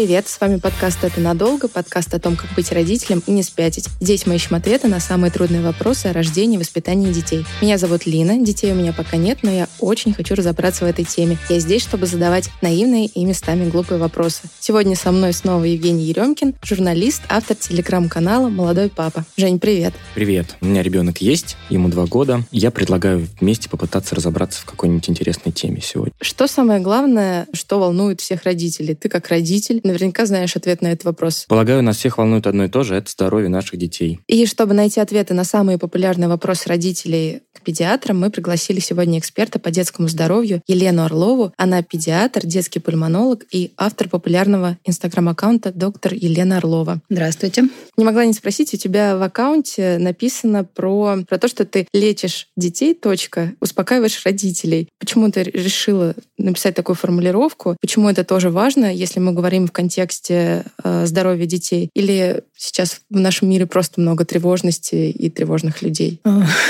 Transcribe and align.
Привет, 0.00 0.28
с 0.28 0.40
вами 0.40 0.56
подкаст 0.56 1.04
«Это 1.04 1.20
надолго», 1.20 1.68
подкаст 1.68 2.14
о 2.14 2.18
том, 2.18 2.34
как 2.34 2.50
быть 2.54 2.72
родителем 2.72 3.22
и 3.26 3.32
не 3.32 3.42
спятить. 3.42 3.86
Здесь 4.00 4.24
мы 4.24 4.36
ищем 4.36 4.56
ответы 4.56 4.88
на 4.88 4.98
самые 4.98 5.30
трудные 5.30 5.60
вопросы 5.60 6.06
о 6.06 6.14
рождении 6.14 6.56
и 6.56 6.58
воспитании 6.58 7.12
детей. 7.12 7.44
Меня 7.60 7.76
зовут 7.76 8.06
Лина, 8.06 8.42
детей 8.42 8.72
у 8.72 8.74
меня 8.74 8.94
пока 8.94 9.18
нет, 9.18 9.40
но 9.42 9.50
я 9.50 9.68
очень 9.78 10.14
хочу 10.14 10.34
разобраться 10.34 10.86
в 10.86 10.88
этой 10.88 11.04
теме. 11.04 11.36
Я 11.50 11.58
здесь, 11.58 11.82
чтобы 11.82 12.06
задавать 12.06 12.48
наивные 12.62 13.08
и 13.08 13.22
местами 13.26 13.68
глупые 13.68 13.98
вопросы. 13.98 14.44
Сегодня 14.58 14.96
со 14.96 15.12
мной 15.12 15.34
снова 15.34 15.64
Евгений 15.64 16.04
Еремкин, 16.04 16.54
журналист, 16.62 17.20
автор 17.28 17.58
телеграм-канала 17.58 18.48
«Молодой 18.48 18.88
папа». 18.88 19.26
Жень, 19.36 19.58
привет. 19.58 19.92
Привет. 20.14 20.56
У 20.62 20.64
меня 20.64 20.82
ребенок 20.82 21.18
есть, 21.18 21.58
ему 21.68 21.90
два 21.90 22.06
года. 22.06 22.42
Я 22.52 22.70
предлагаю 22.70 23.28
вместе 23.38 23.68
попытаться 23.68 24.14
разобраться 24.14 24.62
в 24.62 24.64
какой-нибудь 24.64 25.10
интересной 25.10 25.52
теме 25.52 25.82
сегодня. 25.82 26.14
Что 26.22 26.46
самое 26.46 26.80
главное, 26.80 27.46
что 27.52 27.78
волнует 27.78 28.22
всех 28.22 28.44
родителей? 28.44 28.94
Ты 28.94 29.10
как 29.10 29.28
родитель, 29.28 29.82
наверняка 29.90 30.26
знаешь 30.26 30.56
ответ 30.56 30.82
на 30.82 30.88
этот 30.88 31.04
вопрос. 31.04 31.44
Полагаю, 31.48 31.82
нас 31.82 31.96
всех 31.96 32.18
волнует 32.18 32.46
одно 32.46 32.64
и 32.64 32.68
то 32.68 32.82
же– 32.82 32.94
это 32.96 33.10
здоровье 33.10 33.48
наших 33.48 33.78
детей. 33.78 34.20
И 34.26 34.46
чтобы 34.46 34.74
найти 34.74 35.00
ответы 35.00 35.34
на 35.34 35.44
самые 35.44 35.78
популярные 35.78 36.28
вопросы 36.28 36.68
родителей 36.68 37.42
к 37.52 37.62
педиатрам, 37.62 38.18
мы 38.18 38.30
пригласили 38.30 38.80
сегодня 38.80 39.18
эксперта 39.18 39.58
по 39.58 39.70
детскому 39.70 40.08
здоровью 40.08 40.62
Елену 40.66 41.04
Орлову. 41.04 41.52
Она 41.56 41.82
педиатр, 41.82 42.46
детский 42.46 42.80
пульмонолог 42.80 43.44
и 43.50 43.72
автор 43.76 44.08
популярного 44.08 44.78
инстаграм-аккаунта 44.84 45.72
доктор 45.72 46.14
Елена 46.14 46.58
Орлова. 46.58 47.00
Здравствуйте. 47.08 47.64
Не 47.96 48.04
могла 48.04 48.24
не 48.24 48.32
спросить, 48.32 48.72
у 48.74 48.76
тебя 48.76 49.16
в 49.16 49.22
аккаунте 49.22 49.98
написано 49.98 50.64
про, 50.64 51.18
про 51.28 51.38
то, 51.38 51.48
что 51.48 51.64
ты 51.64 51.86
лечишь 51.92 52.48
детей, 52.56 52.94
точка, 52.94 53.52
успокаиваешь 53.60 54.24
родителей. 54.24 54.88
Почему 54.98 55.30
ты 55.30 55.42
решила 55.42 56.14
написать 56.38 56.74
такую 56.74 56.96
формулировку? 56.96 57.76
Почему 57.80 58.08
это 58.08 58.24
тоже 58.24 58.50
важно, 58.50 58.92
если 58.92 59.20
мы 59.20 59.32
говорим 59.32 59.66
в 59.70 59.72
контексте 59.72 60.64
э, 60.82 61.06
здоровья 61.06 61.46
детей? 61.46 61.90
Или 61.94 62.42
сейчас 62.56 63.00
в 63.08 63.18
нашем 63.18 63.48
мире 63.48 63.66
просто 63.66 64.00
много 64.00 64.24
тревожности 64.24 65.10
и 65.10 65.30
тревожных 65.30 65.80
людей? 65.80 66.20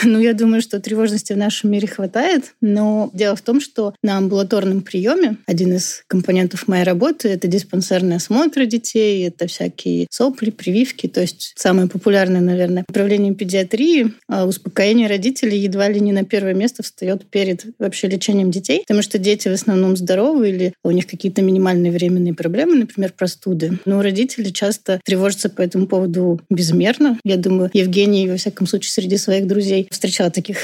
Ну, 0.02 0.18
я 0.18 0.34
думаю, 0.34 0.62
что 0.62 0.80
тревожности 0.80 1.32
в 1.32 1.36
нашем 1.36 1.70
мире 1.70 1.88
хватает, 1.88 2.54
но 2.60 3.10
дело 3.12 3.36
в 3.36 3.42
том, 3.42 3.60
что 3.60 3.94
на 4.02 4.18
амбулаторном 4.18 4.82
приеме 4.82 5.36
один 5.46 5.74
из 5.74 6.04
компонентов 6.06 6.68
моей 6.68 6.84
работы— 6.84 7.28
это 7.30 7.48
диспансерный 7.48 8.16
осмотр 8.16 8.66
детей, 8.66 9.26
это 9.26 9.46
всякие 9.46 10.06
сопли, 10.10 10.50
прививки, 10.50 11.06
то 11.06 11.20
есть 11.20 11.52
самое 11.56 11.88
популярное, 11.88 12.40
наверное, 12.40 12.84
направление 12.86 13.34
педиатрии, 13.34 14.12
а 14.28 14.46
успокоение 14.46 15.08
родителей 15.08 15.58
едва 15.58 15.88
ли 15.88 16.00
не 16.00 16.12
на 16.12 16.24
первое 16.24 16.54
место 16.54 16.82
встает 16.82 17.26
перед 17.26 17.64
вообще 17.78 18.08
лечением 18.08 18.50
детей, 18.50 18.82
потому 18.86 19.02
что 19.02 19.18
дети 19.18 19.48
в 19.48 19.52
основном 19.52 19.96
здоровы 19.96 20.50
или 20.50 20.74
у 20.84 20.90
них 20.90 21.06
какие-то 21.06 21.42
минимальные 21.42 21.92
временные 21.92 22.34
проблемы, 22.34 22.76
например, 22.90 23.12
простуды. 23.16 23.78
Но 23.84 24.02
родители 24.02 24.50
часто 24.50 25.00
тревожатся 25.04 25.48
по 25.48 25.62
этому 25.62 25.86
поводу 25.86 26.40
безмерно. 26.50 27.18
Я 27.24 27.36
думаю, 27.36 27.70
Евгений, 27.72 28.28
во 28.28 28.36
всяком 28.36 28.66
случае, 28.66 28.90
среди 28.90 29.16
своих 29.16 29.46
друзей 29.46 29.88
встречала 29.90 30.30
таких 30.30 30.58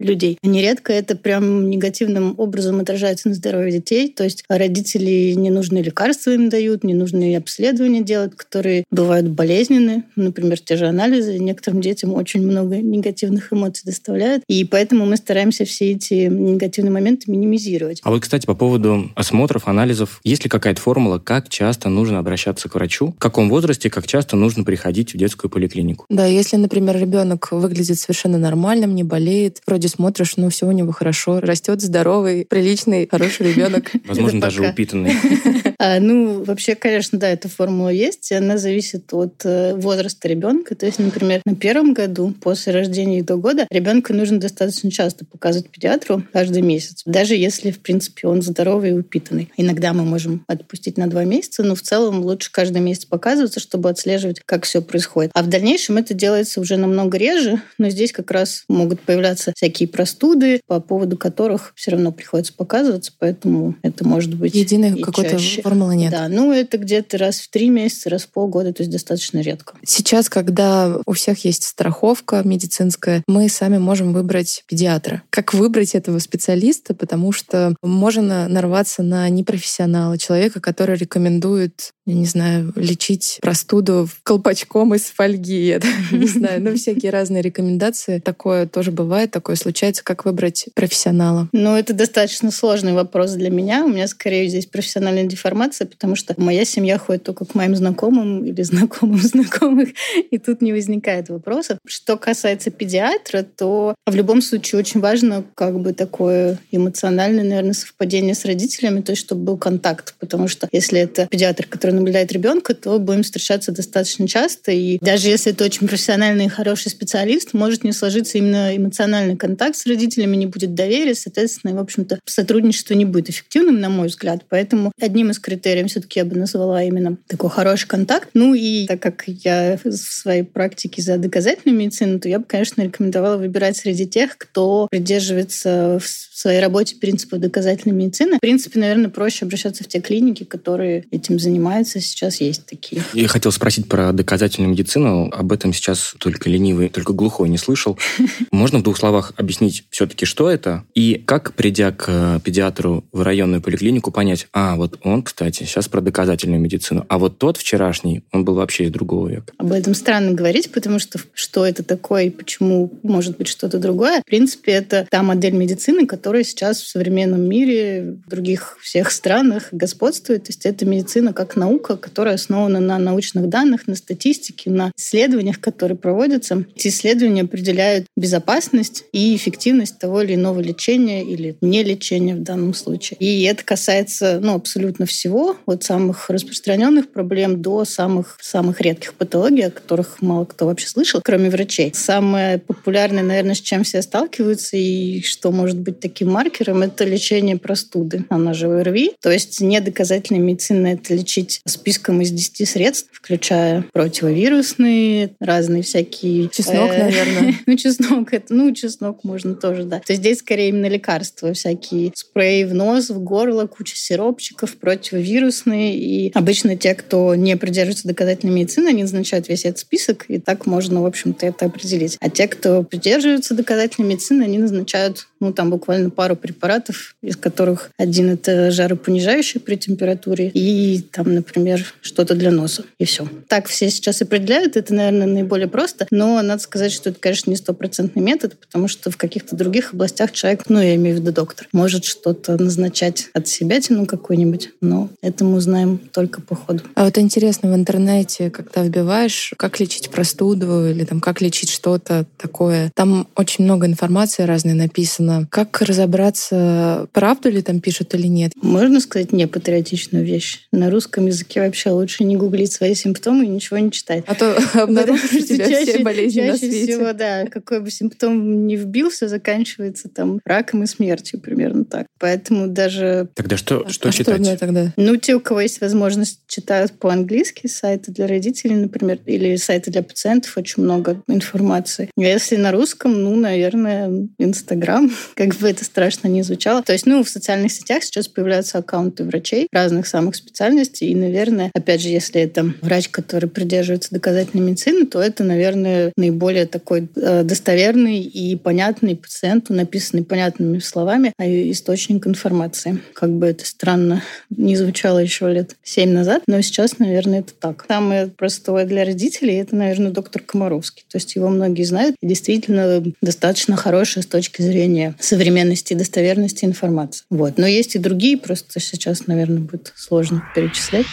людей. 0.00 0.38
Нередко 0.42 0.92
это 0.92 1.16
прям 1.16 1.70
негативным 1.70 2.34
образом 2.38 2.80
отражается 2.80 3.28
на 3.28 3.34
здоровье 3.34 3.72
детей. 3.72 4.12
То 4.12 4.24
есть 4.24 4.44
родители 4.48 5.32
ненужные 5.32 5.82
лекарства 5.82 6.30
им 6.30 6.48
дают, 6.48 6.84
ненужные 6.84 7.38
обследования 7.38 8.02
делают, 8.02 8.34
которые 8.34 8.84
бывают 8.90 9.28
болезненны. 9.28 10.04
Например, 10.16 10.58
те 10.58 10.76
же 10.76 10.86
анализы 10.86 11.38
некоторым 11.38 11.80
детям 11.80 12.14
очень 12.14 12.44
много 12.46 12.78
негативных 12.78 13.52
эмоций 13.52 13.82
доставляют. 13.84 14.42
И 14.48 14.64
поэтому 14.64 15.06
мы 15.06 15.16
стараемся 15.16 15.64
все 15.64 15.92
эти 15.92 16.28
негативные 16.28 16.92
моменты 16.92 17.30
минимизировать. 17.30 18.00
А 18.02 18.10
вот, 18.10 18.22
кстати, 18.22 18.46
по 18.46 18.54
поводу 18.54 19.10
осмотров, 19.14 19.68
анализов, 19.68 20.20
есть 20.24 20.44
ли 20.44 20.50
какая-то 20.50 20.80
формула, 20.80 21.18
как 21.18 21.48
часто 21.48 21.88
нужно 21.88 22.18
обращаться 22.18 22.68
к 22.68 22.74
врачу? 22.74 23.12
В 23.16 23.18
каком 23.18 23.50
возрасте, 23.50 23.90
как 23.90 24.06
часто 24.06 24.36
нужно 24.36 24.64
приходить 24.64 25.14
в 25.14 25.18
детскую 25.18 25.50
поликлинику? 25.50 26.06
Да, 26.08 26.26
если, 26.26 26.56
например, 26.56 26.98
ребенок 26.98 27.52
выглядит 27.52 27.98
совершенно 27.98 28.38
нормальным, 28.38 28.94
не 28.94 29.04
болеет, 29.04 29.60
вроде 29.66 29.88
смотришь, 29.90 30.36
ну, 30.36 30.48
все 30.48 30.66
у 30.66 30.72
него 30.72 30.92
хорошо, 30.92 31.40
растет 31.40 31.82
здоровый, 31.82 32.46
приличный, 32.48 33.06
хороший 33.10 33.52
ребенок. 33.52 33.90
Возможно, 34.06 34.40
даже 34.40 34.66
упитанный. 34.66 35.12
А, 35.82 35.98
ну, 35.98 36.44
вообще, 36.44 36.74
конечно, 36.74 37.18
да, 37.18 37.30
эта 37.30 37.48
формула 37.48 37.88
есть. 37.88 38.30
Она 38.32 38.58
зависит 38.58 39.14
от 39.14 39.40
э, 39.44 39.74
возраста 39.74 40.28
ребенка. 40.28 40.74
То 40.74 40.84
есть, 40.84 40.98
например, 40.98 41.40
на 41.46 41.56
первом 41.56 41.94
году, 41.94 42.34
после 42.38 42.74
рождения 42.74 43.20
и 43.20 43.22
до 43.22 43.36
года, 43.36 43.66
ребенка 43.70 44.12
нужно 44.12 44.38
достаточно 44.38 44.90
часто 44.90 45.24
показывать 45.24 45.70
педиатру 45.70 46.22
каждый 46.34 46.60
месяц. 46.60 47.00
Даже 47.06 47.34
если, 47.34 47.70
в 47.70 47.80
принципе, 47.80 48.28
он 48.28 48.42
здоровый 48.42 48.90
и 48.90 48.92
упитанный. 48.92 49.50
Иногда 49.56 49.94
мы 49.94 50.04
можем 50.04 50.44
отпустить 50.48 50.98
на 50.98 51.06
два 51.06 51.24
месяца, 51.24 51.62
но 51.62 51.74
в 51.74 51.80
целом 51.80 52.20
лучше 52.20 52.52
каждый 52.52 52.82
месяц 52.82 53.06
показываться, 53.06 53.58
чтобы 53.58 53.88
отслеживать, 53.88 54.40
как 54.44 54.66
все 54.66 54.82
происходит. 54.82 55.30
А 55.32 55.42
в 55.42 55.46
дальнейшем 55.46 55.96
это 55.96 56.12
делается 56.12 56.60
уже 56.60 56.76
намного 56.76 57.16
реже, 57.16 57.62
но 57.78 57.88
здесь 57.88 58.12
как 58.12 58.30
раз 58.30 58.64
могут 58.68 59.00
появляться 59.00 59.54
всякие 59.56 59.88
простуды, 59.88 60.60
по 60.66 60.78
поводу 60.78 61.16
которых 61.16 61.72
все 61.74 61.92
равно 61.92 62.12
приходится 62.12 62.52
показываться, 62.52 63.12
поэтому 63.18 63.76
это 63.80 64.06
может 64.06 64.34
быть 64.34 64.54
Единой 64.54 65.00
какой-то 65.00 65.38
формулы 65.70 65.96
нет. 65.96 66.10
Да, 66.10 66.28
ну 66.28 66.52
это 66.52 66.78
где-то 66.78 67.18
раз 67.18 67.40
в 67.40 67.50
три 67.50 67.70
месяца, 67.70 68.10
раз 68.10 68.22
в 68.22 68.30
полгода, 68.30 68.72
то 68.72 68.82
есть 68.82 68.92
достаточно 68.92 69.40
редко. 69.40 69.74
Сейчас, 69.84 70.28
когда 70.28 70.98
у 71.06 71.12
всех 71.12 71.44
есть 71.44 71.64
страховка 71.64 72.42
медицинская, 72.44 73.22
мы 73.26 73.48
сами 73.48 73.78
можем 73.78 74.12
выбрать 74.12 74.64
педиатра. 74.66 75.22
Как 75.30 75.54
выбрать 75.54 75.94
этого 75.94 76.18
специалиста, 76.18 76.94
потому 76.94 77.32
что 77.32 77.74
можно 77.82 78.48
нарваться 78.48 79.02
на 79.02 79.28
непрофессионала, 79.28 80.18
человека, 80.18 80.60
который 80.60 80.96
рекомендует 80.96 81.92
я 82.10 82.16
не 82.16 82.26
знаю, 82.26 82.72
лечить 82.74 83.38
простуду 83.40 84.08
колпачком 84.24 84.94
из 84.94 85.04
фольги, 85.04 85.66
я 85.68 85.80
не 86.10 86.26
знаю, 86.26 86.60
ну, 86.60 86.74
всякие 86.74 87.12
разные 87.12 87.40
рекомендации. 87.40 88.18
Такое 88.18 88.66
тоже 88.66 88.90
бывает, 88.90 89.30
такое 89.30 89.54
случается. 89.54 90.02
Как 90.02 90.24
выбрать 90.24 90.66
профессионала? 90.74 91.48
Ну, 91.52 91.76
это 91.76 91.94
достаточно 91.94 92.50
сложный 92.50 92.94
вопрос 92.94 93.32
для 93.32 93.50
меня. 93.50 93.84
У 93.84 93.88
меня 93.88 94.08
скорее 94.08 94.48
здесь 94.48 94.66
профессиональная 94.66 95.24
деформация, 95.24 95.59
потому 95.68 96.16
что 96.16 96.34
моя 96.36 96.64
семья 96.64 96.98
ходит 96.98 97.24
только 97.24 97.44
к 97.44 97.54
моим 97.54 97.76
знакомым 97.76 98.44
или 98.44 98.62
знакомым 98.62 99.18
знакомых, 99.18 99.90
и 100.30 100.38
тут 100.38 100.62
не 100.62 100.72
возникает 100.72 101.28
вопросов. 101.28 101.78
Что 101.86 102.16
касается 102.16 102.70
педиатра, 102.70 103.42
то 103.42 103.94
в 104.06 104.14
любом 104.14 104.42
случае 104.42 104.80
очень 104.80 105.00
важно 105.00 105.44
как 105.54 105.78
бы 105.78 105.92
такое 105.92 106.58
эмоциональное, 106.70 107.44
наверное, 107.44 107.74
совпадение 107.74 108.34
с 108.34 108.44
родителями, 108.44 109.00
то 109.00 109.12
есть 109.12 109.22
чтобы 109.22 109.42
был 109.42 109.56
контакт, 109.56 110.14
потому 110.18 110.48
что 110.48 110.68
если 110.72 111.00
это 111.00 111.26
педиатр, 111.26 111.66
который 111.66 111.92
наблюдает 111.92 112.32
ребенка, 112.32 112.74
то 112.74 112.98
будем 112.98 113.22
встречаться 113.22 113.72
достаточно 113.72 114.26
часто. 114.26 114.72
И 114.72 114.98
даже 115.00 115.28
если 115.28 115.52
это 115.52 115.64
очень 115.64 115.86
профессиональный 115.86 116.46
и 116.46 116.48
хороший 116.48 116.90
специалист, 116.90 117.52
может 117.52 117.84
не 117.84 117.92
сложиться 117.92 118.38
именно 118.38 118.76
эмоциональный 118.76 119.36
контакт 119.36 119.76
с 119.76 119.86
родителями, 119.86 120.36
не 120.36 120.46
будет 120.46 120.74
доверия, 120.74 121.14
соответственно, 121.14 121.72
и, 121.72 121.74
в 121.74 121.78
общем-то, 121.78 122.20
сотрудничество 122.24 122.94
не 122.94 123.04
будет 123.04 123.30
эффективным, 123.30 123.80
на 123.80 123.88
мой 123.88 124.08
взгляд. 124.08 124.44
Поэтому 124.48 124.92
одним 125.00 125.30
из 125.30 125.38
критериев 125.50 125.90
все-таки 125.90 126.20
я 126.20 126.24
бы 126.24 126.36
назвала 126.36 126.82
именно 126.82 127.16
такой 127.26 127.50
хороший 127.50 127.88
контакт. 127.88 128.28
Ну 128.34 128.54
и 128.54 128.86
так 128.86 129.00
как 129.00 129.24
я 129.26 129.78
в 129.82 129.92
своей 129.92 130.44
практике 130.44 131.02
за 131.02 131.18
доказательную 131.18 131.78
медицину, 131.78 132.20
то 132.20 132.28
я 132.28 132.38
бы, 132.38 132.44
конечно, 132.44 132.82
рекомендовала 132.82 133.36
выбирать 133.36 133.76
среди 133.76 134.06
тех, 134.06 134.38
кто 134.38 134.86
придерживается 134.90 135.98
в 136.00 136.06
своей 136.06 136.60
работе 136.60 136.96
принципов 136.96 137.40
доказательной 137.40 137.94
медицины. 137.94 138.36
В 138.36 138.40
принципе, 138.40 138.78
наверное, 138.78 139.10
проще 139.10 139.44
обращаться 139.44 139.84
в 139.84 139.88
те 139.88 140.00
клиники, 140.00 140.44
которые 140.44 141.04
этим 141.10 141.38
занимаются. 141.38 142.00
Сейчас 142.00 142.40
есть 142.40 142.64
такие. 142.66 143.02
Я 143.12 143.28
хотел 143.28 143.52
спросить 143.52 143.88
про 143.88 144.12
доказательную 144.12 144.70
медицину. 144.70 145.30
Об 145.32 145.52
этом 145.52 145.72
сейчас 145.72 146.14
только 146.18 146.48
ленивый, 146.48 146.88
только 146.88 147.12
глухой 147.12 147.48
не 147.48 147.58
слышал. 147.58 147.98
Можно 148.52 148.78
в 148.78 148.82
двух 148.82 148.96
словах 148.96 149.32
объяснить 149.36 149.84
все-таки, 149.90 150.24
что 150.24 150.48
это? 150.48 150.84
И 150.94 151.22
как, 151.26 151.54
придя 151.54 151.90
к 151.92 152.40
педиатру 152.44 153.04
в 153.12 153.22
районную 153.22 153.60
поликлинику, 153.60 154.10
понять, 154.10 154.46
а, 154.52 154.76
вот 154.76 154.98
он 155.02 155.22
кстати. 155.30 155.62
Сейчас 155.62 155.88
про 155.88 156.00
доказательную 156.00 156.60
медицину. 156.60 157.06
А 157.08 157.18
вот 157.18 157.38
тот 157.38 157.56
вчерашний, 157.56 158.24
он 158.32 158.44
был 158.44 158.54
вообще 158.54 158.84
из 158.84 158.90
другого 158.90 159.28
века. 159.28 159.52
Об 159.58 159.72
этом 159.72 159.94
странно 159.94 160.32
говорить, 160.32 160.72
потому 160.72 160.98
что 160.98 161.20
что 161.34 161.64
это 161.64 161.84
такое 161.84 162.24
и 162.24 162.30
почему 162.30 162.90
может 163.04 163.36
быть 163.38 163.46
что-то 163.46 163.78
другое. 163.78 164.22
В 164.22 164.24
принципе, 164.24 164.72
это 164.72 165.06
та 165.08 165.22
модель 165.22 165.54
медицины, 165.54 166.06
которая 166.06 166.42
сейчас 166.42 166.80
в 166.80 166.88
современном 166.88 167.48
мире, 167.48 168.16
в 168.26 168.28
других 168.28 168.78
всех 168.82 169.12
странах 169.12 169.68
господствует. 169.70 170.44
То 170.44 170.50
есть 170.50 170.66
это 170.66 170.84
медицина 170.84 171.32
как 171.32 171.54
наука, 171.54 171.96
которая 171.96 172.34
основана 172.34 172.80
на 172.80 172.98
научных 172.98 173.48
данных, 173.48 173.86
на 173.86 173.94
статистике, 173.94 174.68
на 174.68 174.90
исследованиях, 174.98 175.60
которые 175.60 175.96
проводятся. 175.96 176.64
Эти 176.74 176.88
исследования 176.88 177.42
определяют 177.42 178.06
безопасность 178.16 179.04
и 179.12 179.36
эффективность 179.36 179.98
того 179.98 180.22
или 180.22 180.34
иного 180.34 180.58
лечения 180.58 181.22
или 181.22 181.56
не 181.60 181.84
лечения 181.84 182.34
в 182.34 182.42
данном 182.42 182.74
случае. 182.74 183.16
И 183.20 183.42
это 183.44 183.64
касается 183.64 184.40
ну, 184.42 184.54
абсолютно 184.54 185.06
всего, 185.06 185.19
от 185.28 185.84
самых 185.84 186.30
распространенных 186.30 187.10
проблем 187.10 187.62
до 187.62 187.84
самых, 187.84 188.38
самых 188.40 188.80
редких 188.80 189.14
патологий, 189.14 189.66
о 189.66 189.70
которых 189.70 190.22
мало 190.22 190.44
кто 190.44 190.66
вообще 190.66 190.88
слышал, 190.88 191.20
кроме 191.22 191.50
врачей. 191.50 191.92
Самое 191.94 192.58
популярное, 192.58 193.22
наверное, 193.22 193.54
с 193.54 193.60
чем 193.60 193.84
все 193.84 194.02
сталкиваются 194.02 194.76
и 194.76 195.22
что 195.22 195.50
может 195.50 195.78
быть 195.78 196.00
таким 196.00 196.30
маркером, 196.30 196.82
это 196.82 197.04
лечение 197.04 197.56
простуды, 197.56 198.24
она 198.28 198.54
же 198.54 198.68
ОРВИ. 198.68 199.12
То 199.20 199.30
есть 199.30 199.60
недоказательная 199.60 200.40
медицина— 200.40 200.86
это 200.94 201.14
лечить 201.14 201.60
списком 201.66 202.20
из 202.20 202.30
10 202.30 202.68
средств, 202.68 203.08
включая 203.12 203.84
противовирусные, 203.92 205.34
разные 205.40 205.82
всякие... 205.82 206.48
Чеснок, 206.48 206.90
э, 206.90 206.98
наверное. 206.98 207.54
Ну, 207.66 207.76
чеснок, 207.76 208.32
это, 208.32 208.52
ну, 208.54 208.72
чеснок 208.74 209.22
можно 209.22 209.54
тоже, 209.54 209.84
да. 209.84 210.00
То 210.00 210.12
есть 210.12 210.22
здесь 210.22 210.38
скорее 210.38 210.70
именно 210.70 210.86
лекарства, 210.86 211.52
всякие 211.52 212.12
спреи 212.14 212.64
в 212.64 212.74
нос, 212.74 213.10
в 213.10 213.20
горло, 213.20 213.66
куча 213.66 213.96
сиропчиков, 213.96 214.76
противовирусные. 215.10 215.96
И 215.96 216.32
обычно 216.34 216.76
те, 216.76 216.94
кто 216.94 217.34
не 217.34 217.56
придерживается 217.56 218.08
доказательной 218.08 218.54
медицины, 218.54 218.88
они 218.88 219.02
назначают 219.02 219.48
весь 219.48 219.64
этот 219.64 219.78
список, 219.78 220.24
и 220.28 220.38
так 220.38 220.66
можно, 220.66 221.02
в 221.02 221.06
общем-то, 221.06 221.46
это 221.46 221.66
определить. 221.66 222.16
А 222.20 222.30
те, 222.30 222.46
кто 222.48 222.82
придерживаются 222.82 223.54
доказательной 223.54 224.08
медицины, 224.08 224.44
они 224.44 224.58
назначают, 224.58 225.28
ну, 225.40 225.52
там 225.52 225.70
буквально 225.70 226.10
пару 226.10 226.36
препаратов, 226.36 227.16
из 227.22 227.36
которых 227.36 227.90
один 227.96 228.30
это 228.30 228.70
жаропонижающий 228.70 229.60
при 229.60 229.76
температуре, 229.76 230.50
и 230.54 231.02
там, 231.12 231.34
например, 231.34 231.84
что-то 232.00 232.34
для 232.34 232.50
носа, 232.50 232.84
и 232.98 233.04
все. 233.04 233.26
Так 233.48 233.68
все 233.68 233.90
сейчас 233.90 234.22
определяют, 234.22 234.76
это, 234.76 234.94
наверное, 234.94 235.26
наиболее 235.26 235.68
просто, 235.68 236.06
но 236.10 236.40
надо 236.42 236.62
сказать, 236.62 236.92
что 236.92 237.10
это, 237.10 237.18
конечно, 237.18 237.50
не 237.50 237.56
стопроцентный 237.56 238.22
метод, 238.22 238.56
потому 238.58 238.88
что 238.88 239.10
в 239.10 239.16
каких-то 239.16 239.56
других 239.56 239.92
областях 239.94 240.32
человек, 240.32 240.64
ну, 240.68 240.80
я 240.80 240.94
имею 240.94 241.16
в 241.16 241.20
виду 241.20 241.32
доктор, 241.32 241.68
может 241.72 242.04
что-то 242.04 242.60
назначать 242.60 243.28
от 243.32 243.48
себя, 243.48 243.80
тяну 243.80 244.06
какой-нибудь, 244.06 244.70
но 244.80 244.99
это 245.22 245.44
мы 245.44 245.56
узнаем 245.56 245.98
только 245.98 246.40
по 246.40 246.54
ходу. 246.54 246.82
А 246.94 247.04
вот 247.04 247.18
интересно, 247.18 247.72
в 247.72 247.74
интернете, 247.74 248.50
когда 248.50 248.82
вбиваешь, 248.82 249.54
как 249.56 249.80
лечить 249.80 250.10
простуду 250.10 250.88
или 250.88 251.04
там 251.04 251.20
как 251.20 251.40
лечить 251.40 251.70
что-то 251.70 252.26
такое, 252.36 252.90
там 252.94 253.28
очень 253.36 253.64
много 253.64 253.86
информации 253.86 254.42
разной 254.42 254.74
написано. 254.74 255.46
Как 255.50 255.80
разобраться, 255.80 257.08
правду 257.12 257.50
ли 257.50 257.62
там 257.62 257.80
пишут 257.80 258.14
или 258.14 258.26
нет? 258.26 258.52
Можно 258.60 259.00
сказать 259.00 259.32
непатриотичную 259.32 260.24
вещь. 260.24 260.66
На 260.72 260.90
русском 260.90 261.26
языке 261.26 261.60
вообще 261.60 261.90
лучше 261.90 262.24
не 262.24 262.36
гуглить 262.36 262.72
свои 262.72 262.94
симптомы 262.94 263.44
и 263.44 263.48
ничего 263.48 263.78
не 263.78 263.90
читать. 263.90 264.24
А 264.26 264.34
то 264.34 264.56
обнаружишь 264.74 265.46
тебя 265.46 265.66
все 265.66 265.98
болезни 266.00 266.42
на 266.42 266.56
свете. 266.56 266.92
всего, 266.92 267.12
да, 267.12 267.46
какой 267.46 267.80
бы 267.80 267.90
симптом 267.90 268.66
ни 268.66 268.76
вбил, 268.76 269.10
все 269.10 269.28
заканчивается 269.28 270.08
там 270.08 270.40
раком 270.44 270.82
и 270.82 270.86
смертью, 270.86 271.40
примерно 271.40 271.84
так. 271.84 272.06
Поэтому 272.18 272.68
даже... 272.68 273.28
Тогда 273.34 273.56
что, 273.56 273.88
что 273.88 274.08
а 274.08 274.12
читать? 274.12 274.44
Что 274.44 274.56
тогда? 274.56 274.89
Ну, 274.96 275.16
те, 275.16 275.34
у 275.34 275.40
кого 275.40 275.60
есть 275.60 275.80
возможность, 275.80 276.40
читают 276.46 276.92
по-английски 276.92 277.66
сайты 277.66 278.10
для 278.10 278.26
родителей, 278.26 278.74
например, 278.74 279.18
или 279.26 279.56
сайты 279.56 279.90
для 279.90 280.02
пациентов, 280.02 280.56
очень 280.56 280.82
много 280.82 281.22
информации. 281.28 282.10
А 282.16 282.20
если 282.20 282.56
на 282.56 282.72
русском, 282.72 283.22
ну, 283.22 283.36
наверное, 283.36 284.28
Инстаграм, 284.38 285.10
как 285.34 285.54
бы 285.56 285.68
это 285.68 285.84
страшно 285.84 286.28
не 286.28 286.42
звучало. 286.42 286.82
То 286.82 286.92
есть, 286.92 287.06
ну, 287.06 287.22
в 287.22 287.28
социальных 287.28 287.72
сетях 287.72 288.02
сейчас 288.02 288.28
появляются 288.28 288.78
аккаунты 288.78 289.24
врачей 289.24 289.68
разных 289.72 290.06
самых 290.06 290.36
специальностей, 290.36 291.08
и, 291.08 291.14
наверное, 291.14 291.70
опять 291.74 292.02
же, 292.02 292.08
если 292.08 292.40
это 292.40 292.72
врач, 292.80 293.08
который 293.08 293.48
придерживается 293.48 294.10
доказательной 294.12 294.66
медицины, 294.66 295.06
то 295.06 295.20
это, 295.20 295.44
наверное, 295.44 296.12
наиболее 296.16 296.66
такой 296.66 297.08
э, 297.16 297.42
достоверный 297.42 298.20
и 298.20 298.56
понятный 298.56 299.16
пациенту, 299.16 299.74
написанный 299.74 300.24
понятными 300.24 300.78
словами, 300.78 301.32
а 301.38 301.44
источник 301.46 302.26
информации. 302.26 303.00
Как 303.14 303.30
бы 303.30 303.46
это 303.46 303.64
странно 303.66 304.22
не 304.50 304.76
звучало 304.80 305.18
еще 305.18 305.50
лет 305.52 305.76
семь 305.82 306.10
назад, 306.10 306.42
но 306.46 306.60
сейчас, 306.60 306.98
наверное, 306.98 307.40
это 307.40 307.52
так. 307.54 307.84
Самое 307.88 308.26
простое 308.26 308.84
для 308.84 309.04
родителей— 309.04 309.54
это, 309.60 309.76
наверное, 309.76 310.10
доктор 310.10 310.42
Комаровский. 310.42 311.04
То 311.10 311.18
есть 311.18 311.34
его 311.36 311.48
многие 311.48 311.84
знают. 311.84 312.16
И 312.20 312.26
действительно 312.26 313.02
достаточно 313.22 313.76
хорошая 313.76 314.24
с 314.24 314.26
точки 314.26 314.62
зрения 314.62 315.14
современности 315.20 315.92
и 315.92 315.96
достоверности 315.96 316.64
информации. 316.64 317.24
Вот. 317.30 317.58
Но 317.58 317.66
есть 317.66 317.96
и 317.96 317.98
другие, 317.98 318.36
просто 318.36 318.80
сейчас, 318.80 319.26
наверное, 319.26 319.60
будет 319.60 319.92
сложно 319.96 320.42
перечислять. 320.54 321.06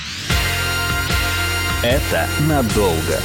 Это 1.83 2.27
надолго. 2.49 3.19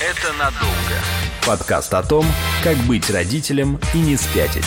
Это 0.00 0.32
надолго. 0.38 1.00
Подкаст 1.46 1.94
о 1.94 2.02
том, 2.02 2.26
как 2.62 2.76
быть 2.86 3.08
родителем 3.10 3.78
и 3.94 3.98
не 3.98 4.16
спятить. 4.16 4.64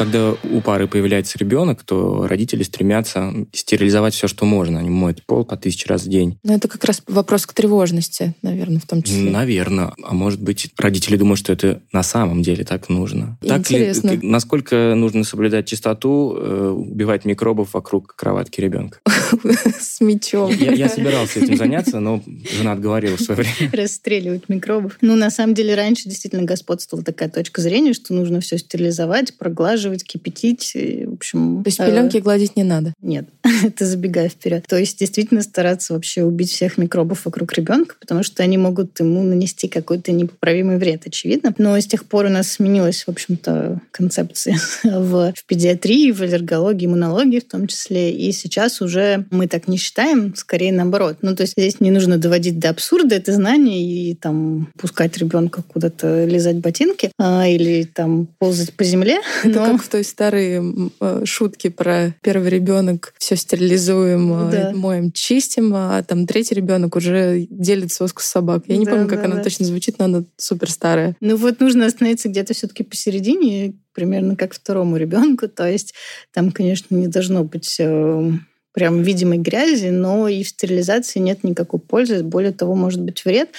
Когда 0.00 0.32
у 0.32 0.62
пары 0.62 0.88
появляется 0.88 1.38
ребенок, 1.38 1.82
то 1.82 2.26
родители 2.26 2.62
стремятся 2.62 3.34
стерилизовать 3.52 4.14
все, 4.14 4.28
что 4.28 4.46
можно. 4.46 4.78
Они 4.78 4.88
моют 4.88 5.22
пол 5.26 5.44
по 5.44 5.58
тысяче 5.58 5.88
раз 5.88 6.04
в 6.04 6.08
день. 6.08 6.38
Но 6.42 6.54
это 6.54 6.68
как 6.68 6.82
раз 6.86 7.02
вопрос 7.06 7.44
к 7.44 7.52
тревожности, 7.52 8.34
наверное, 8.40 8.80
в 8.80 8.86
том 8.86 9.02
числе. 9.02 9.30
Наверное. 9.30 9.92
А 10.02 10.14
может 10.14 10.40
быть, 10.40 10.70
родители 10.78 11.18
думают, 11.18 11.38
что 11.38 11.52
это 11.52 11.82
на 11.92 12.02
самом 12.02 12.40
деле 12.40 12.64
так 12.64 12.88
нужно. 12.88 13.36
Интересно. 13.42 14.12
Так 14.12 14.22
ли, 14.22 14.26
насколько 14.26 14.94
нужно 14.96 15.22
соблюдать 15.22 15.68
чистоту, 15.68 16.34
э, 16.34 16.70
убивать 16.70 17.26
микробов 17.26 17.74
вокруг 17.74 18.14
кроватки 18.16 18.58
ребенка? 18.62 19.00
С 19.78 20.00
мечом. 20.00 20.50
Я, 20.50 20.72
я 20.72 20.88
собирался 20.88 21.40
этим 21.40 21.58
заняться, 21.58 22.00
но 22.00 22.22
жена 22.56 22.72
отговорила 22.72 23.18
в 23.18 23.20
свое 23.20 23.42
время. 23.42 23.70
Расстреливать 23.70 24.48
микробов. 24.48 24.96
Ну, 25.02 25.14
на 25.14 25.28
самом 25.28 25.52
деле, 25.52 25.74
раньше 25.74 26.08
действительно 26.08 26.44
господствовала 26.44 27.04
такая 27.04 27.28
точка 27.28 27.60
зрения, 27.60 27.92
что 27.92 28.14
нужно 28.14 28.40
все 28.40 28.56
стерилизовать, 28.56 29.36
проглаживать, 29.36 29.89
замораживать, 29.90 30.04
кипятить. 30.04 30.72
И, 30.74 31.06
в 31.06 31.14
общем, 31.14 31.62
То 31.62 31.68
есть 31.68 31.78
пеленки 31.78 32.18
э, 32.18 32.20
гладить 32.20 32.56
не 32.56 32.64
надо? 32.64 32.94
Нет, 33.00 33.28
это 33.64 33.86
забегая 33.86 34.28
вперед. 34.28 34.64
То 34.68 34.76
есть 34.76 34.98
действительно 34.98 35.42
стараться 35.42 35.92
вообще 35.92 36.24
убить 36.24 36.50
всех 36.50 36.78
микробов 36.78 37.24
вокруг 37.24 37.52
ребенка, 37.54 37.96
потому 38.00 38.22
что 38.22 38.42
они 38.42 38.58
могут 38.58 38.98
ему 39.00 39.22
нанести 39.22 39.68
какой-то 39.68 40.12
непоправимый 40.12 40.78
вред, 40.78 41.06
очевидно. 41.06 41.54
Но 41.58 41.78
с 41.78 41.86
тех 41.86 42.04
пор 42.04 42.26
у 42.26 42.28
нас 42.28 42.52
сменилась, 42.52 43.04
в 43.04 43.08
общем-то, 43.08 43.80
концепция 43.90 44.58
в, 44.84 45.32
в 45.36 45.44
педиатрии, 45.46 46.12
в 46.12 46.20
аллергологии, 46.22 46.86
иммунологии 46.86 47.40
в 47.40 47.48
том 47.48 47.66
числе. 47.66 48.12
И 48.12 48.32
сейчас 48.32 48.80
уже 48.80 49.26
мы 49.30 49.46
так 49.46 49.68
не 49.68 49.76
считаем, 49.76 50.34
скорее 50.34 50.72
наоборот. 50.72 51.18
Ну, 51.22 51.34
то 51.34 51.42
есть 51.42 51.54
здесь 51.56 51.80
не 51.80 51.90
нужно 51.90 52.18
доводить 52.18 52.58
до 52.58 52.70
абсурда 52.70 53.16
это 53.16 53.32
знание 53.32 53.82
и 53.82 54.14
там 54.14 54.68
пускать 54.78 55.16
ребенка 55.18 55.62
куда-то 55.62 56.24
лизать 56.24 56.56
ботинки 56.56 57.10
а, 57.18 57.46
или 57.46 57.84
там 57.84 58.28
ползать 58.38 58.72
по 58.72 58.84
земле. 58.84 59.20
Это 59.44 59.60
но 59.60 59.78
в 59.78 59.88
той 59.88 60.04
старой 60.04 60.60
э, 61.00 61.22
шутке 61.24 61.70
про 61.70 62.14
первый 62.22 62.50
ребенок 62.50 63.14
все 63.18 63.36
стерилизуем, 63.40 64.48
э, 64.48 64.50
да. 64.50 64.72
моем, 64.72 65.12
чистим, 65.12 65.72
а 65.74 66.02
там 66.02 66.26
третий 66.26 66.54
ребенок 66.54 66.96
уже 66.96 67.46
делит 67.50 67.92
соску 67.92 68.22
с 68.22 68.26
собак. 68.26 68.64
Я 68.66 68.76
не 68.76 68.84
да, 68.84 68.92
помню, 68.92 69.08
как 69.08 69.20
да, 69.20 69.24
она 69.26 69.36
да. 69.36 69.42
точно 69.42 69.66
звучит, 69.66 69.98
но 69.98 70.04
она 70.06 70.24
супер 70.36 70.70
старая. 70.70 71.16
Ну 71.20 71.36
вот 71.36 71.60
нужно 71.60 71.86
остановиться 71.86 72.28
где-то 72.28 72.54
все-таки 72.54 72.82
посередине, 72.82 73.74
примерно 73.92 74.36
как 74.36 74.54
второму 74.54 74.96
ребенку. 74.96 75.48
То 75.48 75.68
есть 75.68 75.94
там, 76.32 76.52
конечно, 76.52 76.94
не 76.94 77.08
должно 77.08 77.44
быть 77.44 77.76
э, 77.78 78.32
прям 78.72 79.02
видимой 79.02 79.38
грязи, 79.38 79.88
но 79.88 80.28
и 80.28 80.42
в 80.42 80.48
стерилизации 80.48 81.18
нет 81.18 81.44
никакой 81.44 81.80
пользы. 81.80 82.22
Более 82.22 82.52
того, 82.52 82.74
может 82.74 83.00
быть 83.00 83.24
вред, 83.24 83.50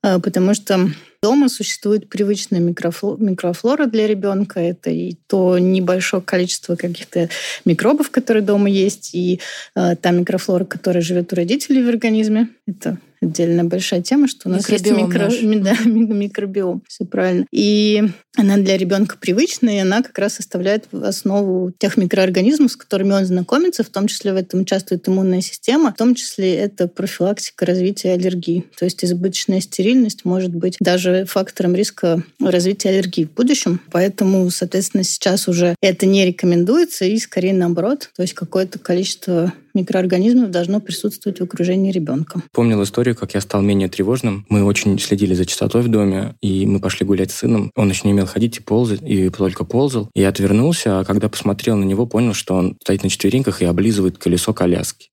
потому 0.00 0.54
что 0.54 0.88
Дома 1.22 1.48
существует 1.48 2.08
привычная 2.08 2.58
микрофлора 2.58 3.86
для 3.86 4.08
ребенка. 4.08 4.58
Это 4.58 4.90
и 4.90 5.14
то 5.28 5.56
небольшое 5.56 6.20
количество 6.20 6.74
каких-то 6.74 7.28
микробов, 7.64 8.10
которые 8.10 8.42
дома 8.42 8.68
есть, 8.68 9.14
и 9.14 9.38
э, 9.76 9.94
та 9.94 10.10
микрофлора, 10.10 10.64
которая 10.64 11.00
живет 11.00 11.32
у 11.32 11.36
родителей 11.36 11.84
в 11.84 11.88
организме. 11.88 12.48
Это 12.66 12.98
отдельная 13.22 13.64
большая 13.64 14.02
тема, 14.02 14.28
что 14.28 14.48
у 14.48 14.52
нас 14.52 14.68
микробиом 14.68 15.28
есть 15.28 15.42
микро... 15.42 15.60
да, 15.60 15.76
микробиом. 15.84 16.82
Все 16.88 17.04
правильно. 17.04 17.46
И 17.52 18.02
она 18.36 18.56
для 18.56 18.76
ребенка 18.76 19.16
привычная, 19.18 19.76
и 19.76 19.80
она 19.80 20.02
как 20.02 20.18
раз 20.18 20.34
составляет 20.34 20.86
основу 20.92 21.70
тех 21.78 21.96
микроорганизмов, 21.96 22.72
с 22.72 22.76
которыми 22.76 23.12
он 23.12 23.24
знакомится, 23.24 23.84
в 23.84 23.90
том 23.90 24.08
числе 24.08 24.32
в 24.32 24.36
этом 24.36 24.60
участвует 24.60 25.08
иммунная 25.08 25.40
система, 25.40 25.92
в 25.92 25.96
том 25.96 26.14
числе 26.14 26.56
это 26.56 26.88
профилактика 26.88 27.64
развития 27.66 28.12
аллергии. 28.12 28.64
То 28.76 28.84
есть 28.84 29.04
избыточная 29.04 29.60
стерильность 29.60 30.24
может 30.24 30.54
быть 30.54 30.76
даже 30.80 31.11
даже 31.12 31.26
фактором 31.26 31.74
риска 31.74 32.22
развития 32.40 32.90
аллергии 32.90 33.24
в 33.24 33.32
будущем. 33.32 33.80
Поэтому, 33.90 34.50
соответственно, 34.50 35.04
сейчас 35.04 35.48
уже 35.48 35.74
это 35.80 36.06
не 36.06 36.24
рекомендуется 36.26 37.04
и 37.04 37.18
скорее 37.18 37.54
наоборот. 37.54 38.10
То 38.16 38.22
есть 38.22 38.34
какое-то 38.34 38.78
количество 38.78 39.52
микроорганизмов 39.74 40.50
должно 40.50 40.80
присутствовать 40.80 41.40
в 41.40 41.44
окружении 41.44 41.92
ребенка. 41.92 42.42
Помнил 42.52 42.82
историю, 42.82 43.16
как 43.16 43.34
я 43.34 43.40
стал 43.40 43.62
менее 43.62 43.88
тревожным. 43.88 44.46
Мы 44.48 44.64
очень 44.64 44.98
следили 44.98 45.34
за 45.34 45.46
чистотой 45.46 45.82
в 45.82 45.88
доме, 45.88 46.34
и 46.40 46.66
мы 46.66 46.80
пошли 46.80 47.06
гулять 47.06 47.30
с 47.30 47.36
сыном. 47.36 47.70
Он 47.74 47.88
еще 47.88 48.02
не 48.04 48.14
умел 48.14 48.26
ходить 48.26 48.58
и 48.58 48.62
ползать, 48.62 49.00
и 49.02 49.28
только 49.30 49.64
ползал. 49.64 50.10
Я 50.14 50.28
отвернулся, 50.28 51.00
а 51.00 51.04
когда 51.04 51.28
посмотрел 51.28 51.76
на 51.76 51.84
него, 51.84 52.06
понял, 52.06 52.34
что 52.34 52.54
он 52.54 52.76
стоит 52.82 53.02
на 53.02 53.10
четвереньках 53.10 53.62
и 53.62 53.64
облизывает 53.64 54.18
колесо 54.18 54.52
коляски. 54.52 55.10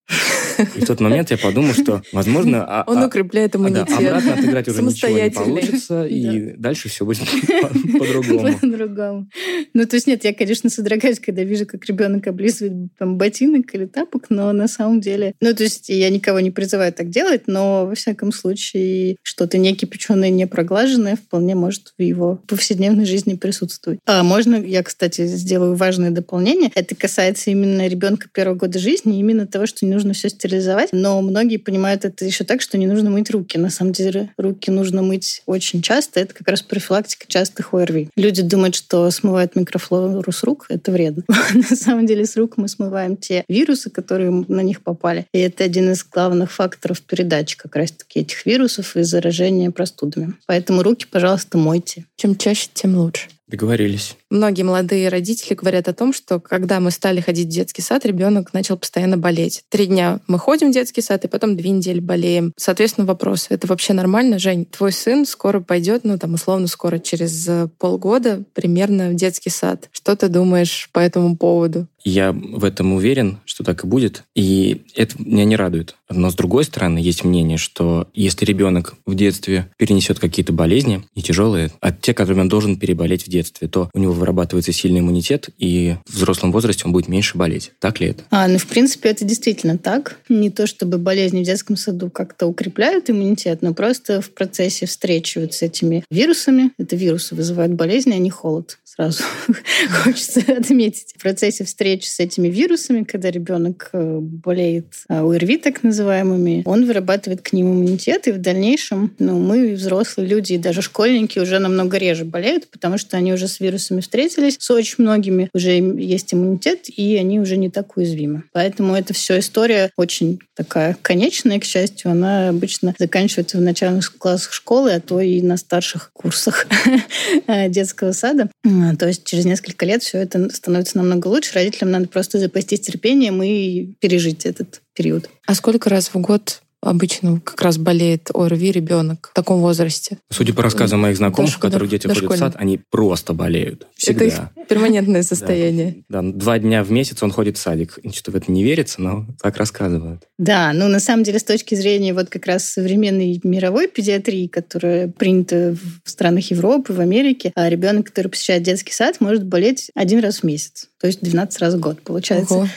И 0.76 0.82
в 0.82 0.86
тот 0.86 1.00
момент 1.00 1.32
я 1.32 1.38
подумал, 1.38 1.74
что, 1.74 2.02
возможно... 2.12 2.66
А, 2.66 2.84
Он 2.88 2.98
а, 2.98 3.08
укрепляет 3.08 3.56
иммунитет. 3.56 3.88
Да, 3.88 3.96
обратно 3.98 4.34
отыграть 4.34 4.68
уже 4.68 4.82
ничего 4.82 5.18
не 5.18 5.30
получится, 5.30 6.06
и 6.06 6.56
дальше 6.58 6.90
все 6.90 7.06
будет 7.06 7.20
по-другому. 8.00 8.60
По-другому. 8.60 9.30
Ну, 9.74 9.86
то 9.86 9.96
есть 9.96 10.08
нет, 10.08 10.24
я, 10.24 10.34
конечно, 10.34 10.70
содрогаюсь, 10.70 11.20
когда 11.20 11.44
вижу, 11.44 11.66
как 11.66 11.86
ребенок 11.86 12.28
облизывает 12.28 12.90
там 12.98 13.18
ботинок 13.18 13.74
или 13.74 13.86
тапок, 13.86 14.26
но 14.30 14.49
на 14.52 14.68
самом 14.68 15.02
деле... 15.02 15.34
Ну, 15.42 15.54
то 15.54 15.64
есть 15.64 15.90
я 15.90 16.10
никого 16.10 16.40
не 16.40 16.52
призываю 16.52 16.94
так 16.94 17.10
делать, 17.10 17.44
но, 17.48 17.86
во 17.86 17.96
всяком 17.96 18.32
случае, 18.32 19.18
что-то 19.24 19.58
не 19.58 19.74
кипяченое, 19.74 20.30
не 20.30 20.48
проглаженное 20.48 21.16
вполне 21.16 21.56
может 21.56 21.94
в 21.98 22.02
его 22.02 22.42
повседневной 22.48 23.06
жизни 23.06 23.36
присутствовать. 23.36 24.00
А 24.06 24.24
можно, 24.24 24.56
я, 24.56 24.84
кстати, 24.84 25.26
сделаю 25.26 25.76
важное 25.76 26.12
дополнение. 26.12 26.72
Это 26.76 26.96
касается 26.96 27.52
именно 27.52 27.88
ребенка 27.88 28.28
первого 28.32 28.56
года 28.56 28.80
жизни, 28.80 29.20
именно 29.20 29.48
того, 29.48 29.66
что 29.66 29.86
не 29.86 29.94
нужно 29.94 30.14
все 30.14 30.30
стерилизовать. 30.30 30.90
Но 30.92 31.22
многие 31.22 31.58
понимают 31.58 32.06
это 32.06 32.26
еще 32.26 32.44
так, 32.44 32.62
что 32.62 32.78
не 32.78 32.88
нужно 32.88 33.10
мыть 33.10 33.30
руки. 33.30 33.58
На 33.58 33.70
самом 33.70 33.94
деле 33.94 34.32
руки 34.38 34.72
нужно 34.72 35.02
мыть 35.02 35.42
очень 35.46 35.82
часто. 35.82 36.20
Это 36.20 36.34
как 36.34 36.48
раз 36.48 36.62
профилактика 36.62 37.26
частых 37.28 37.74
ОРВИ. 37.74 38.10
Люди 38.16 38.42
думают, 38.42 38.76
что 38.76 39.10
смывают 39.12 39.56
микрофлору 39.56 40.32
с 40.32 40.44
рук. 40.44 40.66
Это 40.70 40.92
вредно. 40.92 41.24
На 41.54 41.76
самом 41.76 42.06
деле 42.06 42.26
с 42.26 42.36
рук 42.38 42.58
мы 42.58 42.68
смываем 42.68 43.18
те 43.18 43.44
вирусы, 43.48 43.90
которые 43.90 44.39
на 44.48 44.62
них 44.62 44.82
попали. 44.82 45.26
И 45.34 45.40
это 45.40 45.64
один 45.64 45.92
из 45.92 46.04
главных 46.04 46.52
факторов 46.52 47.02
передачи 47.02 47.58
как 47.58 47.76
раз-таки 47.76 48.20
этих 48.20 48.46
вирусов 48.46 48.96
и 48.96 49.04
заражения 49.04 49.72
простудами. 49.72 50.34
Поэтому 50.46 50.84
руки, 50.84 51.06
пожалуйста, 51.10 51.58
мойте. 51.58 52.06
Чем 52.16 52.38
чаще, 52.38 52.70
тем 52.74 52.96
лучше. 52.96 53.28
Договорились. 53.50 54.16
Многие 54.30 54.62
молодые 54.62 55.10
родители 55.10 55.56
говорят 55.56 55.88
о 55.88 55.94
том, 55.94 56.14
что 56.14 56.40
когда 56.40 56.80
мы 56.80 56.92
стали 56.92 57.20
ходить 57.20 57.48
в 57.48 57.52
детский 57.52 57.82
сад, 57.82 58.06
ребенок 58.06 58.54
начал 58.54 58.78
постоянно 58.78 59.18
болеть. 59.18 59.64
Три 59.70 59.88
дня 59.88 60.20
мы 60.28 60.38
ходим 60.38 60.70
в 60.70 60.74
детский 60.74 61.02
сад, 61.02 61.26
и 61.26 61.28
потом 61.28 61.58
две 61.58 61.72
недели 61.72 62.00
болеем. 62.00 62.54
Соответственно, 62.58 63.08
вопрос, 63.08 63.48
это 63.50 63.66
вообще 63.66 63.94
нормально? 63.94 64.38
Жень, 64.38 64.66
твой 64.66 64.92
сын 64.92 65.26
скоро 65.26 65.62
пойдет, 65.62 66.04
ну 66.04 66.20
там 66.20 66.36
условно 66.36 66.68
скоро, 66.68 67.00
через 67.00 67.50
полгода 67.80 68.44
примерно 68.54 69.10
в 69.10 69.16
детский 69.16 69.50
сад. 69.50 69.90
Что 69.92 70.16
ты 70.16 70.28
думаешь 70.30 70.88
по 70.94 71.00
этому 71.00 71.36
поводу? 71.36 71.88
Я 72.04 72.32
в 72.32 72.64
этом 72.64 72.94
уверен, 72.94 73.40
что 73.46 73.64
так 73.64 73.84
и 73.84 73.88
будет. 73.88 74.24
И 74.36 74.84
это 74.96 75.16
меня 75.20 75.44
не 75.46 75.56
радует. 75.56 75.96
Но 76.10 76.32
с 76.32 76.36
другой 76.36 76.64
стороны, 76.64 76.98
есть 76.98 77.24
мнение, 77.24 77.58
что 77.58 78.08
если 78.14 78.46
ребенок 78.46 78.96
в 79.06 79.16
детстве 79.16 79.70
перенесет 79.78 80.20
какие-то 80.20 80.54
болезни, 80.54 81.04
не 81.16 81.22
тяжелые, 81.22 81.72
а 81.82 81.92
те, 81.92 82.14
которые 82.14 82.42
он 82.42 82.50
должен 82.50 82.78
переболеть 82.78 83.26
в 83.26 83.30
детстве, 83.30 83.68
то 83.68 83.90
у 83.94 84.00
него 84.00 84.14
вырабатывается 84.14 84.72
сильный 84.72 85.02
иммунитет, 85.02 85.50
и 85.58 85.96
в 86.08 86.16
взрослом 86.16 86.52
возрасте 86.52 86.84
он 86.86 86.92
будет 86.92 87.08
меньше 87.08 87.38
болеть. 87.38 87.72
Так 87.80 88.00
ли 88.00 88.08
это? 88.08 88.24
А, 88.32 88.48
ну, 88.48 88.58
в 88.58 88.66
принципе, 88.66 89.10
это 89.10 89.24
действительно 89.24 89.78
так. 89.78 90.20
Не 90.30 90.50
то, 90.50 90.66
чтобы 90.66 90.98
болезни 90.98 91.44
в 91.44 91.46
детском 91.46 91.78
саду 91.78 92.10
как-то 92.10 92.48
укрепляют 92.48 93.10
иммунитет, 93.10 93.62
но 93.62 93.74
просто 93.74 94.22
в 94.22 94.32
процессе 94.32 94.88
встречи 94.88 95.38
вот 95.38 95.54
с 95.54 95.62
этими 95.62 96.04
вирусами, 96.10 96.72
это 96.78 96.96
вирусы 96.96 97.36
вызывают 97.36 97.74
болезни, 97.74 98.14
а 98.14 98.18
не 98.18 98.30
холод. 98.30 98.79
Сразу 98.96 99.24
хочется 100.04 100.42
отметить. 100.52 101.14
В 101.16 101.22
процессе 101.22 101.64
встречи 101.64 102.08
с 102.08 102.20
этими 102.20 102.48
вирусами, 102.48 103.04
когда 103.04 103.32
ребенок 103.32 103.90
э, 103.94 104.20
болеет 104.20 104.94
ОРВИ, 105.08 105.58
так 105.58 105.84
называемый, 105.84 106.10
называемыми, 106.10 106.64
он 106.66 106.86
вырабатывает 106.86 107.42
к 107.42 107.54
ним 107.54 107.72
иммунитет, 107.74 108.28
и 108.28 108.32
в 108.32 108.40
дальнейшем 108.40 109.14
ну, 109.20 109.40
мы, 109.40 109.74
взрослые 109.74 110.28
люди, 110.28 110.54
и 110.54 110.58
даже 110.58 110.82
школьники 110.82 111.40
уже 111.40 111.60
намного 111.60 111.98
реже 111.98 112.26
болеют, 112.26 112.70
потому 112.70 112.98
что 112.98 113.18
они 113.18 113.34
уже 113.34 113.48
с 113.48 113.60
вирусами 113.60 114.02
встретились, 114.02 114.58
с 114.60 114.72
очень 114.72 114.96
многими 115.00 115.50
уже 115.54 115.72
есть 115.72 116.34
иммунитет, 116.34 116.90
и 116.90 117.16
они 117.16 117.40
уже 117.40 117.58
не 117.58 117.70
так 117.70 117.98
уязвимы. 117.98 118.44
Поэтому 118.54 118.96
это 118.96 119.14
все 119.14 119.40
история 119.40 119.92
очень 119.98 120.40
такая 120.56 120.98
конечная, 121.02 121.60
к 121.60 121.66
счастью, 121.66 122.12
она 122.12 122.50
обычно 122.50 122.96
заканчивается 122.98 123.58
в 123.58 123.62
начальных 123.62 124.18
классах 124.18 124.54
школы, 124.54 124.94
а 124.94 125.00
то 125.00 125.20
и 125.20 125.42
на 125.42 125.58
старших 125.58 126.12
курсах 126.14 126.68
детского 127.68 128.12
сада. 128.12 128.50
То 128.98 129.08
есть 129.08 129.26
через 129.26 129.46
несколько 129.46 129.86
лет 129.86 130.04
все 130.04 130.20
это 130.20 130.50
становится 130.54 130.98
намного 130.98 131.28
лучше. 131.28 131.54
Родителям 131.56 131.92
надо 131.92 132.08
просто 132.08 132.40
запастись 132.40 132.82
терпением 132.82 133.42
и 133.44 133.94
пережить 134.00 134.46
этот 134.46 134.82
период. 134.94 135.30
А 135.46 135.56
сколько 135.56 135.90
раз 135.90 136.10
в 136.14 136.20
год 136.20 136.62
обычно 136.82 137.42
как 137.42 137.62
раз 137.62 137.78
болеет 137.78 138.30
ОРВИ 138.34 138.72
ребенок 138.72 139.30
в 139.32 139.36
таком 139.36 139.60
возрасте. 139.60 140.18
Судя 140.30 140.54
по 140.54 140.64
рассказам 140.64 141.02
моих 141.02 141.18
знакомых, 141.18 141.60
которые 141.60 141.90
дети 141.90 142.08
ходят 142.08 142.32
в 142.32 142.38
сад, 142.38 142.56
они 142.58 142.80
просто 142.90 143.34
болеют. 143.34 143.88
Всегда. 143.96 144.26
Это 144.26 144.36
их 144.58 144.68
перманентное 144.68 145.24
состояние. 145.24 146.04
Да. 146.10 146.22
да, 146.22 146.32
два 146.32 146.60
дня 146.60 146.84
в 146.84 146.92
месяц 146.92 147.22
он 147.22 147.32
ходит 147.32 147.58
в 147.58 147.62
садик. 147.62 148.00
Что 148.14 148.32
в 148.32 148.36
это 148.36 148.52
не 148.52 148.64
верится, 148.64 149.02
но 149.02 149.26
так 149.42 149.58
рассказывают. 149.58 150.24
Да, 150.38 150.72
ну 150.74 150.88
на 150.88 151.00
самом 151.00 151.24
деле 151.24 151.40
с 151.40 151.44
точки 151.44 151.76
зрения 151.76 152.14
вот 152.14 152.30
как 152.30 152.46
раз 152.46 152.66
современной 152.66 153.40
мировой 153.44 153.88
педиатрии, 153.88 154.48
которая 154.48 155.10
принята 155.10 155.76
в 156.06 156.10
странах 156.10 156.50
Европы, 156.52 156.94
в 156.94 157.00
Америке, 157.00 157.52
а 157.56 157.70
ребенок, 157.70 158.08
который 158.08 158.30
посещает 158.30 158.64
детский 158.64 158.94
сад, 158.94 159.18
может 159.20 159.46
болеть 159.46 159.92
один 159.96 160.20
раз 160.20 160.40
в 160.40 160.44
месяц. 160.44 160.88
То 161.00 161.08
есть 161.08 161.22
12 161.22 161.60
раз 161.60 161.74
в 161.74 161.80
год, 161.80 162.02
получается. 162.02 162.56
Ого. 162.56 162.68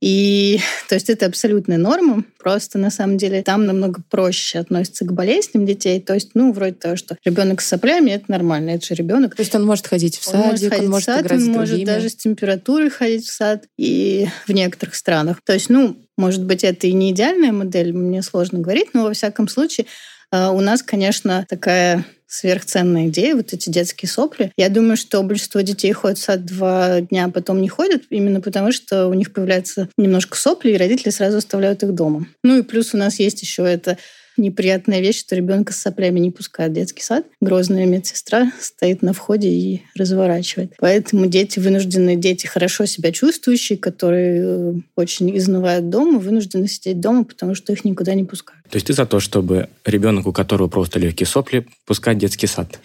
И 0.00 0.60
то 0.88 0.94
есть 0.94 1.10
это 1.10 1.26
абсолютная 1.26 1.78
норма. 1.78 2.24
Просто 2.38 2.78
на 2.78 2.90
самом 2.90 3.16
деле 3.16 3.42
там 3.42 3.66
намного 3.66 4.02
проще 4.08 4.58
относятся 4.58 5.04
к 5.04 5.12
болезням 5.12 5.66
детей. 5.66 6.00
То 6.00 6.14
есть, 6.14 6.30
ну, 6.34 6.52
вроде 6.52 6.74
того, 6.74 6.96
что 6.96 7.16
ребенок 7.24 7.60
с 7.60 7.66
соплями 7.66 8.10
это 8.10 8.26
нормально, 8.28 8.70
это 8.70 8.86
же 8.86 8.94
ребенок. 8.94 9.34
То 9.34 9.42
есть 9.42 9.54
он 9.54 9.64
может 9.64 9.86
ходить 9.86 10.16
в 10.16 10.24
садик, 10.24 10.42
он 10.42 10.48
может, 10.48 10.70
ходить 10.70 10.84
он 10.84 10.90
может 10.90 11.02
в 11.02 11.06
сад, 11.06 11.20
играть 11.20 11.38
он 11.40 11.44
с 11.44 11.48
может 11.48 11.84
даже 11.84 12.08
с 12.08 12.16
температурой 12.16 12.90
ходить 12.90 13.26
в 13.26 13.32
сад 13.32 13.64
и 13.76 14.28
в 14.46 14.52
некоторых 14.52 14.94
странах. 14.94 15.40
То 15.44 15.52
есть, 15.52 15.68
ну, 15.68 15.96
может 16.16 16.44
быть, 16.44 16.64
это 16.64 16.86
и 16.86 16.92
не 16.92 17.12
идеальная 17.12 17.52
модель, 17.52 17.92
мне 17.92 18.22
сложно 18.22 18.58
говорить, 18.58 18.88
но 18.92 19.04
во 19.04 19.12
всяком 19.12 19.48
случае 19.48 19.86
а, 20.30 20.52
у 20.52 20.60
нас, 20.60 20.82
конечно, 20.82 21.46
такая 21.48 22.04
сверхценная 22.26 23.08
идея, 23.08 23.34
вот 23.34 23.54
эти 23.54 23.70
детские 23.70 24.08
сопли. 24.08 24.52
Я 24.56 24.68
думаю, 24.68 24.96
что 24.98 25.22
большинство 25.22 25.62
детей 25.62 25.92
ходят 25.92 26.18
в 26.18 26.22
сад 26.22 26.44
два 26.44 27.00
дня, 27.00 27.24
а 27.24 27.30
потом 27.30 27.62
не 27.62 27.68
ходят, 27.68 28.02
именно 28.10 28.40
потому 28.40 28.70
что 28.70 29.08
у 29.08 29.14
них 29.14 29.32
появляется 29.32 29.88
немножко 29.96 30.36
сопли, 30.36 30.72
и 30.72 30.76
родители 30.76 31.10
сразу 31.10 31.38
оставляют 31.38 31.82
их 31.82 31.94
дома. 31.94 32.26
Ну 32.44 32.58
и 32.58 32.62
плюс 32.62 32.92
у 32.92 32.98
нас 32.98 33.18
есть 33.18 33.40
еще 33.40 33.62
это 33.62 33.96
неприятная 34.38 35.00
вещь, 35.00 35.20
что 35.20 35.36
ребенка 35.36 35.72
с 35.72 35.76
соплями 35.76 36.20
не 36.20 36.30
пускают 36.30 36.72
в 36.72 36.76
детский 36.76 37.02
сад. 37.02 37.26
Грозная 37.40 37.86
медсестра 37.86 38.52
стоит 38.60 39.02
на 39.02 39.12
входе 39.12 39.48
и 39.48 39.82
разворачивает. 39.96 40.74
Поэтому 40.78 41.26
дети 41.26 41.58
вынуждены, 41.58 42.16
дети 42.16 42.46
хорошо 42.46 42.86
себя 42.86 43.12
чувствующие, 43.12 43.78
которые 43.78 44.42
э, 44.44 44.74
очень 44.96 45.36
изнывают 45.36 45.90
дома, 45.90 46.18
вынуждены 46.18 46.68
сидеть 46.68 47.00
дома, 47.00 47.24
потому 47.24 47.54
что 47.54 47.72
их 47.72 47.84
никуда 47.84 48.14
не 48.14 48.24
пускают. 48.24 48.57
То 48.70 48.76
есть 48.76 48.86
ты 48.86 48.92
за 48.92 49.06
то, 49.06 49.18
чтобы 49.18 49.68
ребенок, 49.84 50.26
у 50.26 50.32
которого 50.32 50.68
просто 50.68 50.98
легкие 50.98 51.26
сопли, 51.26 51.66
пускать 51.86 52.18
детский 52.18 52.46
сад? 52.46 52.78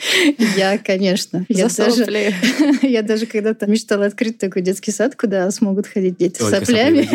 Я, 0.55 0.77
конечно. 0.77 1.45
Я 1.49 1.67
даже, 1.67 2.05
я 2.81 3.01
даже 3.01 3.25
когда-то 3.25 3.67
мечтала 3.67 4.05
открыть 4.05 4.37
такой 4.37 4.61
детский 4.61 4.91
сад, 4.91 5.15
куда 5.15 5.49
смогут 5.51 5.87
ходить 5.87 6.17
дети 6.17 6.41
с 6.41 6.49
соплями, 6.49 7.07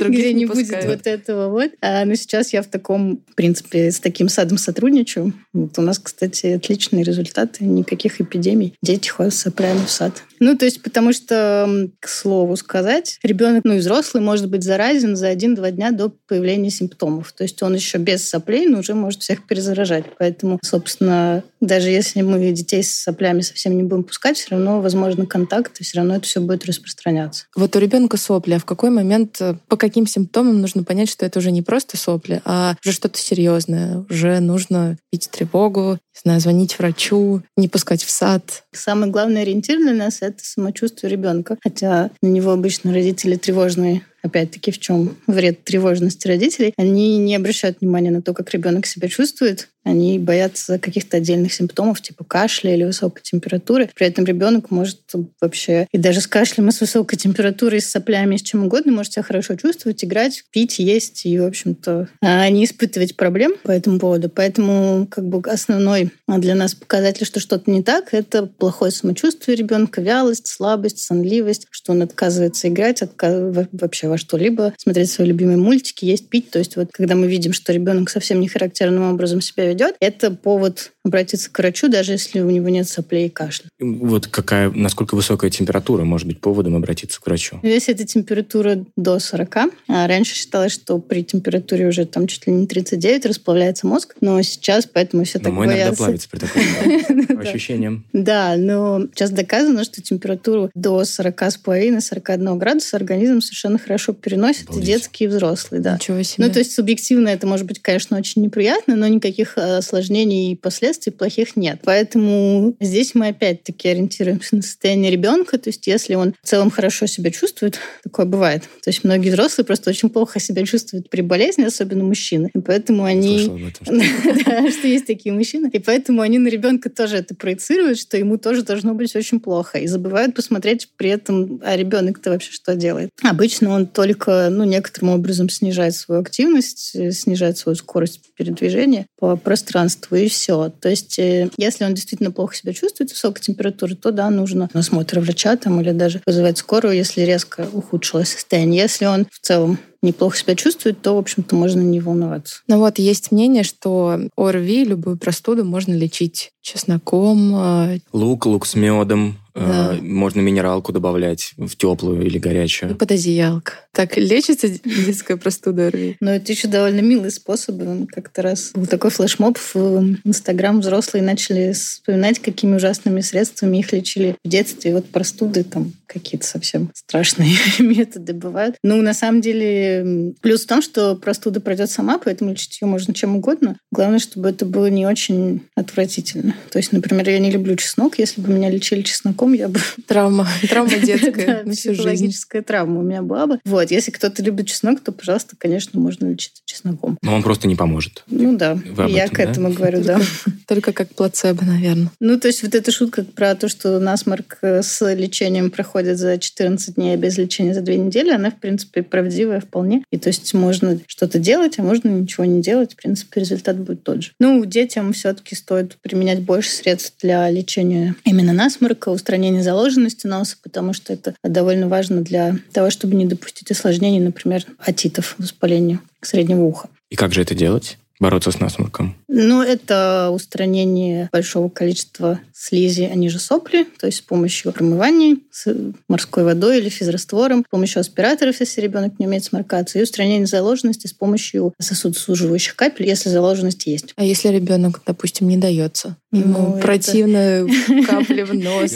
где 0.00 0.32
не 0.34 0.46
будет 0.46 0.84
вот 0.84 1.06
этого 1.06 1.48
вот. 1.48 1.72
А, 1.80 2.04
но 2.04 2.14
сейчас 2.14 2.52
я 2.52 2.62
в 2.62 2.66
таком, 2.66 3.20
в 3.30 3.34
принципе, 3.34 3.90
с 3.90 4.00
таким 4.00 4.28
садом 4.28 4.58
сотрудничаю. 4.58 5.32
Вот 5.52 5.78
у 5.78 5.82
нас, 5.82 5.98
кстати, 5.98 6.46
отличные 6.46 7.04
результаты, 7.04 7.64
никаких 7.64 8.20
эпидемий. 8.20 8.74
Дети 8.82 9.08
ходят 9.08 9.34
с 9.34 9.38
соплями 9.38 9.84
в 9.84 9.90
сад. 9.90 10.22
Ну, 10.40 10.56
то 10.56 10.64
есть, 10.64 10.82
потому 10.82 11.12
что, 11.12 11.88
к 12.00 12.08
слову 12.08 12.56
сказать, 12.56 13.20
ребенок, 13.22 13.64
ну 13.64 13.74
и 13.74 13.78
взрослый, 13.78 14.22
может 14.22 14.48
быть 14.48 14.64
заразен 14.64 15.14
за 15.14 15.28
один-два 15.28 15.70
дня 15.70 15.92
до 15.92 16.08
появления 16.08 16.70
симптомов. 16.70 17.01
То 17.36 17.42
есть 17.42 17.62
он 17.62 17.74
еще 17.74 17.98
без 17.98 18.28
соплей, 18.28 18.66
но 18.66 18.78
уже 18.78 18.94
может 18.94 19.22
всех 19.22 19.46
перезаражать. 19.46 20.04
Поэтому, 20.18 20.58
собственно, 20.62 21.42
даже 21.60 21.90
если 21.90 22.22
мы 22.22 22.52
детей 22.52 22.82
с 22.82 22.94
соплями 22.94 23.40
совсем 23.40 23.76
не 23.76 23.82
будем 23.82 24.04
пускать, 24.04 24.36
все 24.36 24.50
равно 24.50 24.80
возможно 24.80 25.26
контакт, 25.26 25.80
и 25.80 25.84
все 25.84 25.98
равно 25.98 26.16
это 26.16 26.24
все 26.24 26.40
будет 26.40 26.64
распространяться. 26.66 27.46
Вот 27.56 27.74
у 27.76 27.78
ребенка 27.78 28.16
сопли, 28.16 28.54
а 28.54 28.58
в 28.58 28.64
какой 28.64 28.90
момент, 28.90 29.40
э, 29.40 29.54
по 29.68 29.76
каким 29.76 30.06
симптомам 30.06 30.60
нужно 30.60 30.84
понять, 30.84 31.10
что 31.10 31.26
это 31.26 31.38
уже 31.38 31.50
не 31.50 31.62
просто 31.62 31.96
сопли, 31.96 32.40
а 32.44 32.74
уже 32.84 32.94
что-то 32.94 33.18
серьезное, 33.18 34.04
уже 34.10 34.40
нужно 34.40 34.98
бить 35.12 35.28
тревогу, 35.30 35.98
не 36.14 36.20
знаю, 36.22 36.40
звонить 36.40 36.78
врачу, 36.78 37.42
не 37.56 37.68
пускать 37.68 38.02
в 38.04 38.10
сад. 38.10 38.64
Самый 38.72 39.10
главный 39.10 39.42
ориентир 39.42 39.78
для 39.78 39.92
нас— 39.92 40.18
это 40.20 40.44
самочувствие 40.44 41.10
ребенка. 41.10 41.56
Хотя 41.62 42.10
на 42.22 42.28
него 42.28 42.52
обычно 42.52 42.92
родители 42.92 43.36
тревожные 43.36 44.02
опять-таки, 44.22 44.70
в 44.70 44.78
чем 44.78 45.16
вред 45.26 45.64
тревожности 45.64 46.28
родителей, 46.28 46.72
они 46.76 47.18
не 47.18 47.34
обращают 47.34 47.80
внимания 47.80 48.10
на 48.10 48.22
то, 48.22 48.32
как 48.32 48.50
ребенок 48.50 48.86
себя 48.86 49.08
чувствует, 49.08 49.68
Они 49.84 50.18
боятся 50.18 50.78
каких-то 50.78 51.16
отдельных 51.16 51.52
симптомов, 51.52 52.00
типа 52.00 52.24
кашля 52.24 52.74
или 52.74 52.84
высокой 52.84 53.22
температуры. 53.22 53.90
При 53.94 54.06
этом 54.06 54.24
ребенок 54.24 54.70
может 54.70 55.00
вообще 55.40 55.86
и 55.92 55.98
даже 55.98 56.20
с 56.20 56.26
кашлем, 56.26 56.68
и 56.68 56.72
с 56.72 56.80
высокой 56.80 57.16
температурой, 57.16 57.78
и 57.78 57.80
с 57.80 57.90
соплями, 57.90 58.36
и 58.36 58.38
с 58.38 58.42
чем 58.42 58.64
угодно, 58.64 58.92
может 58.92 59.12
себя 59.12 59.22
хорошо 59.22 59.56
чувствовать, 59.56 60.04
играть, 60.04 60.44
пить, 60.52 60.78
есть 60.78 61.26
и, 61.26 61.38
в 61.38 61.44
общем-то, 61.44 62.08
а, 62.20 62.48
не 62.48 62.64
испытывать 62.64 63.16
проблем 63.16 63.54
по 63.62 63.70
этому 63.70 63.98
поводу. 63.98 64.28
Поэтому 64.28 65.06
как 65.10 65.26
бы 65.26 65.42
основной 65.50 66.10
для 66.28 66.54
нас 66.54 66.74
показатель, 66.74 67.26
что 67.26 67.40
что-то 67.40 67.70
не 67.70 67.82
так, 67.82 68.14
это 68.14 68.46
плохое 68.46 68.90
самочувствие 68.92 69.56
ребенка, 69.56 70.00
вялость, 70.00 70.46
слабость, 70.46 70.98
сонливость, 70.98 71.66
что 71.70 71.92
он 71.92 72.02
отказывается 72.02 72.68
играть, 72.68 73.02
отказ... 73.02 73.66
вообще 73.72 74.08
во 74.08 74.18
что-либо, 74.18 74.74
смотреть 74.76 75.10
свои 75.10 75.26
любимые 75.26 75.56
мультики, 75.56 76.04
есть, 76.04 76.28
пить. 76.28 76.50
То 76.50 76.58
есть 76.58 76.76
вот 76.76 76.88
когда 76.92 77.14
мы 77.14 77.26
видим, 77.26 77.52
что 77.52 77.72
ребенок 77.72 78.10
совсем 78.10 78.40
не 78.40 78.48
характерным 78.48 79.12
образом 79.12 79.40
себя 79.40 79.71
ведет, 79.72 79.96
это 80.00 80.30
повод 80.30 80.92
обратиться 81.04 81.50
к 81.50 81.58
врачу, 81.58 81.88
даже 81.88 82.12
если 82.12 82.40
у 82.40 82.50
него 82.50 82.68
нет 82.68 82.88
соплей 82.88 83.26
и 83.26 83.28
кашля. 83.28 83.66
Вот 83.80 84.28
какая, 84.28 84.70
насколько 84.70 85.14
высокая 85.14 85.50
температура 85.50 86.04
может 86.04 86.26
быть 86.26 86.40
поводом 86.40 86.76
обратиться 86.76 87.20
к 87.20 87.26
врачу? 87.26 87.58
Если 87.62 87.92
это 87.92 88.06
температура 88.06 88.84
до 88.96 89.18
40, 89.18 89.56
а 89.88 90.06
раньше 90.06 90.34
считалось, 90.34 90.72
что 90.72 90.98
при 90.98 91.24
температуре 91.24 91.88
уже 91.88 92.06
там 92.06 92.26
чуть 92.26 92.46
ли 92.46 92.52
не 92.52 92.66
39 92.66 93.26
расплавляется 93.26 93.86
мозг, 93.86 94.14
но 94.20 94.40
сейчас 94.42 94.86
поэтому 94.86 95.24
все 95.24 95.38
но 95.38 95.44
так 95.44 95.52
мой 95.52 95.66
боятся. 95.66 95.88
иногда 95.88 95.96
плавится 95.96 96.28
при 96.30 96.38
таком 96.38 97.38
ощущениям. 97.40 98.04
Да, 98.12 98.54
но 98.56 99.06
сейчас 99.12 99.30
доказано, 99.30 99.84
что 99.84 100.00
температуру 100.02 100.70
до 100.74 101.02
40,5-41 101.02 102.56
градуса 102.58 102.96
организм 102.96 103.40
совершенно 103.40 103.78
хорошо 103.78 104.12
переносит, 104.12 104.70
и 104.70 104.80
детские, 104.80 105.28
и 105.28 105.32
взрослые. 105.32 105.82
Да. 105.82 105.94
Ничего 105.94 106.22
себе. 106.22 106.46
Ну, 106.46 106.52
то 106.52 106.60
есть 106.60 106.72
субъективно 106.74 107.28
это 107.28 107.46
может 107.46 107.66
быть, 107.66 107.82
конечно, 107.82 108.16
очень 108.16 108.42
неприятно, 108.42 108.94
но 108.94 109.08
никаких 109.08 109.58
э, 109.58 109.78
осложнений 109.78 110.52
и 110.52 110.56
последствий 110.56 110.91
плохих 111.00 111.56
нет. 111.56 111.80
Поэтому 111.84 112.76
здесь 112.80 113.14
мы 113.14 113.28
опять-таки 113.28 113.88
ориентируемся 113.88 114.56
на 114.56 114.62
состояние 114.62 115.10
ребенка. 115.10 115.58
То 115.58 115.70
есть 115.70 115.86
если 115.86 116.14
он 116.14 116.34
в 116.42 116.46
целом 116.46 116.70
хорошо 116.70 117.06
себя 117.06 117.30
чувствует, 117.30 117.78
такое 118.02 118.26
бывает. 118.26 118.62
То 118.82 118.90
есть 118.90 119.04
многие 119.04 119.30
взрослые 119.30 119.66
просто 119.66 119.90
очень 119.90 120.10
плохо 120.10 120.40
себя 120.40 120.64
чувствуют 120.64 121.10
при 121.10 121.20
болезни, 121.20 121.64
особенно 121.64 122.04
мужчины. 122.04 122.50
И 122.54 122.60
поэтому 122.60 123.04
они... 123.04 123.72
Что 123.82 124.88
есть 124.88 125.06
такие 125.06 125.32
мужчины. 125.32 125.70
И 125.72 125.78
поэтому 125.78 126.22
они 126.22 126.38
на 126.38 126.48
ребенка 126.48 126.90
тоже 126.90 127.16
это 127.16 127.34
проецируют, 127.34 127.98
что 127.98 128.16
ему 128.16 128.38
тоже 128.38 128.62
должно 128.62 128.94
быть 128.94 129.14
очень 129.16 129.40
плохо. 129.40 129.78
И 129.78 129.86
забывают 129.86 130.34
посмотреть 130.34 130.88
при 130.96 131.10
этом, 131.10 131.60
а 131.64 131.76
ребенок-то 131.76 132.30
вообще 132.30 132.52
что 132.52 132.74
делает. 132.74 133.10
Обычно 133.22 133.70
он 133.70 133.86
только, 133.86 134.48
ну, 134.50 134.64
некоторым 134.64 135.10
образом 135.10 135.48
снижает 135.48 135.94
свою 135.94 136.20
активность, 136.20 136.96
снижает 137.14 137.58
свою 137.58 137.76
скорость 137.76 138.20
передвижения 138.36 139.06
по 139.18 139.36
пространству, 139.36 140.16
и 140.16 140.28
все. 140.28 140.72
То 140.82 140.88
есть, 140.88 141.18
э, 141.18 141.48
если 141.56 141.84
он 141.84 141.94
действительно 141.94 142.32
плохо 142.32 142.56
себя 142.56 142.72
чувствует, 142.72 143.10
высокая 143.10 143.40
температура, 143.40 143.94
то 143.94 144.10
да, 144.10 144.28
нужно 144.30 144.68
осмотр 144.74 145.20
врача 145.20 145.56
там, 145.56 145.80
или 145.80 145.92
даже 145.92 146.20
вызывать 146.26 146.58
скорую, 146.58 146.96
если 146.96 147.22
резко 147.22 147.68
ухудшилось 147.72 148.30
состояние. 148.30 148.82
Если 148.82 149.06
он 149.06 149.26
в 149.30 149.38
целом 149.38 149.78
неплохо 150.02 150.36
себя 150.36 150.56
чувствует, 150.56 151.00
то, 151.00 151.14
в 151.14 151.18
общем-то, 151.18 151.54
можно 151.54 151.80
не 151.80 152.00
волноваться. 152.00 152.62
Ну 152.66 152.78
вот, 152.78 152.98
есть 152.98 153.30
мнение, 153.30 153.62
что 153.62 154.20
ОРВИ, 154.36 154.84
любую 154.84 155.16
простуду 155.16 155.64
можно 155.64 155.94
лечить 155.94 156.50
чесноком. 156.60 157.52
А, 157.54 157.94
лук, 158.12 158.46
лук 158.46 158.66
с 158.66 158.74
медом, 158.74 159.38
да. 159.54 159.98
Можно 160.00 160.40
минералку 160.40 160.92
добавлять 160.92 161.52
в 161.56 161.76
теплую 161.76 162.24
или 162.26 162.38
горячую. 162.38 162.92
И 162.92 162.94
под 162.94 163.12
одеялко. 163.12 163.74
Так 163.92 164.16
лечится 164.16 164.68
детская 164.68 165.36
простуда 165.36 165.88
ОРВИ? 165.88 166.16
Но 166.20 166.30
это 166.30 166.52
еще 166.52 166.68
довольно 166.68 167.00
милый 167.00 167.30
способ. 167.30 167.80
Как-то 168.10 168.42
раз 168.42 168.72
был 168.74 168.86
такой 168.86 169.10
флешмоб 169.10 169.58
в 169.58 170.16
Инстаграм. 170.24 170.80
Взрослые 170.80 171.22
начали 171.22 171.72
вспоминать, 171.72 172.38
какими 172.38 172.76
ужасными 172.76 173.20
средствами 173.20 173.78
их 173.78 173.92
лечили 173.92 174.36
в 174.44 174.48
детстве. 174.48 174.94
Вот 174.94 175.06
простуды 175.06 175.64
там 175.64 175.92
какие-то 176.12 176.46
совсем 176.46 176.90
страшные 176.94 177.54
методы 177.78 178.32
бывают. 178.32 178.76
Ну, 178.82 179.00
на 179.02 179.14
самом 179.14 179.40
деле, 179.40 180.34
плюс 180.40 180.64
в 180.64 180.66
том, 180.66 180.82
что 180.82 181.16
простуда 181.16 181.60
пройдет 181.60 181.90
сама, 181.90 182.18
поэтому 182.18 182.50
лечить 182.50 182.80
ее 182.80 182.88
можно 182.88 183.14
чем 183.14 183.36
угодно. 183.36 183.76
Главное, 183.90 184.18
чтобы 184.18 184.48
это 184.48 184.64
было 184.66 184.86
не 184.86 185.06
очень 185.06 185.62
отвратительно. 185.76 186.54
То 186.70 186.78
есть, 186.78 186.92
например, 186.92 187.28
я 187.28 187.38
не 187.38 187.50
люблю 187.50 187.76
чеснок. 187.76 188.18
Если 188.18 188.40
бы 188.40 188.52
меня 188.52 188.70
лечили 188.70 189.02
чесноком, 189.02 189.52
я 189.52 189.68
бы... 189.68 189.80
Травма. 190.06 190.48
Травма 190.68 190.96
детская 190.98 191.62
на 191.64 191.72
всю 191.72 191.94
жизнь. 191.94 192.32
травма 192.66 193.00
у 193.00 193.02
меня 193.02 193.22
была 193.22 193.46
бы. 193.46 193.60
Вот, 193.64 193.90
если 193.90 194.10
кто-то 194.10 194.42
любит 194.42 194.66
чеснок, 194.66 195.00
то, 195.00 195.12
пожалуйста, 195.12 195.56
конечно, 195.58 195.98
можно 196.00 196.26
лечиться 196.26 196.62
чесноком. 196.64 197.18
Но 197.22 197.34
он 197.34 197.42
просто 197.42 197.68
не 197.68 197.76
поможет. 197.76 198.24
Ну 198.28 198.56
да, 198.56 198.78
я 199.08 199.28
к 199.28 199.38
этому 199.38 199.72
говорю, 199.72 200.02
да. 200.04 200.20
Только 200.66 200.92
как 200.92 201.08
плацебо, 201.14 201.64
наверное. 201.64 202.10
Ну, 202.20 202.38
то 202.38 202.48
есть 202.48 202.62
вот 202.62 202.74
эта 202.74 202.90
шутка 202.90 203.24
про 203.24 203.54
то, 203.54 203.68
что 203.68 203.98
насморк 203.98 204.58
с 204.62 205.14
лечением 205.14 205.70
проходит 205.70 205.92
проходит 205.92 206.18
за 206.18 206.38
14 206.38 206.94
дней, 206.94 207.14
а 207.14 207.16
без 207.16 207.38
лечения 207.38 207.74
за 207.74 207.80
2 207.80 207.94
недели, 207.94 208.30
она, 208.30 208.50
в 208.50 208.58
принципе, 208.58 209.02
правдивая 209.02 209.60
вполне. 209.60 210.04
И 210.10 210.18
то 210.18 210.28
есть 210.28 210.54
можно 210.54 210.98
что-то 211.06 211.38
делать, 211.38 211.78
а 211.78 211.82
можно 211.82 212.08
ничего 212.08 212.44
не 212.44 212.62
делать. 212.62 212.94
В 212.94 212.96
принципе, 212.96 213.40
результат 213.40 213.78
будет 213.78 214.02
тот 214.02 214.22
же. 214.22 214.30
Ну, 214.38 214.64
детям 214.64 215.12
все-таки 215.12 215.54
стоит 215.54 215.96
применять 216.02 216.40
больше 216.40 216.70
средств 216.70 217.16
для 217.20 217.50
лечения 217.50 218.14
именно 218.24 218.52
насморка, 218.52 219.10
устранения 219.10 219.62
заложенности 219.62 220.26
носа, 220.26 220.56
потому 220.62 220.92
что 220.92 221.12
это 221.12 221.34
довольно 221.44 221.88
важно 221.88 222.22
для 222.22 222.56
того, 222.72 222.90
чтобы 222.90 223.14
не 223.14 223.26
допустить 223.26 223.70
осложнений, 223.70 224.20
например, 224.20 224.64
отитов, 224.78 225.34
воспаления 225.38 226.00
среднего 226.20 226.62
уха. 226.62 226.88
И 227.10 227.16
как 227.16 227.32
же 227.32 227.42
это 227.42 227.54
делать? 227.54 227.98
Бороться 228.22 228.52
с 228.52 228.60
насморком? 228.60 229.16
Ну, 229.26 229.62
это 229.62 230.30
устранение 230.32 231.28
большого 231.32 231.68
количества 231.68 232.38
слизи, 232.54 233.02
они 233.02 233.28
же 233.28 233.40
сопли, 233.40 233.84
то 233.98 234.06
есть 234.06 234.18
с 234.18 234.20
помощью 234.20 234.72
промывания 234.72 235.38
с 235.50 235.74
морской 236.08 236.44
водой 236.44 236.78
или 236.78 236.88
физраствором, 236.88 237.64
с 237.66 237.70
помощью 237.70 238.00
аспираторов, 238.00 238.60
если 238.60 238.80
ребенок 238.80 239.18
не 239.18 239.26
умеет 239.26 239.44
сморкаться, 239.44 239.98
и 239.98 240.02
устранение 240.02 240.46
заложенности 240.46 241.08
с 241.08 241.12
помощью 241.12 241.74
сосудосуживающих 241.80 242.76
капель, 242.76 243.08
если 243.08 243.28
заложенность 243.28 243.86
есть. 243.86 244.14
А 244.16 244.22
если 244.22 244.48
ребенок, 244.48 245.02
допустим, 245.04 245.48
не 245.48 245.56
дается? 245.56 246.16
Ему 246.30 246.76
ну, 246.76 246.80
противно 246.80 247.36
это... 247.36 248.06
капли 248.06 248.42
в 248.42 248.54
нос, 248.54 248.92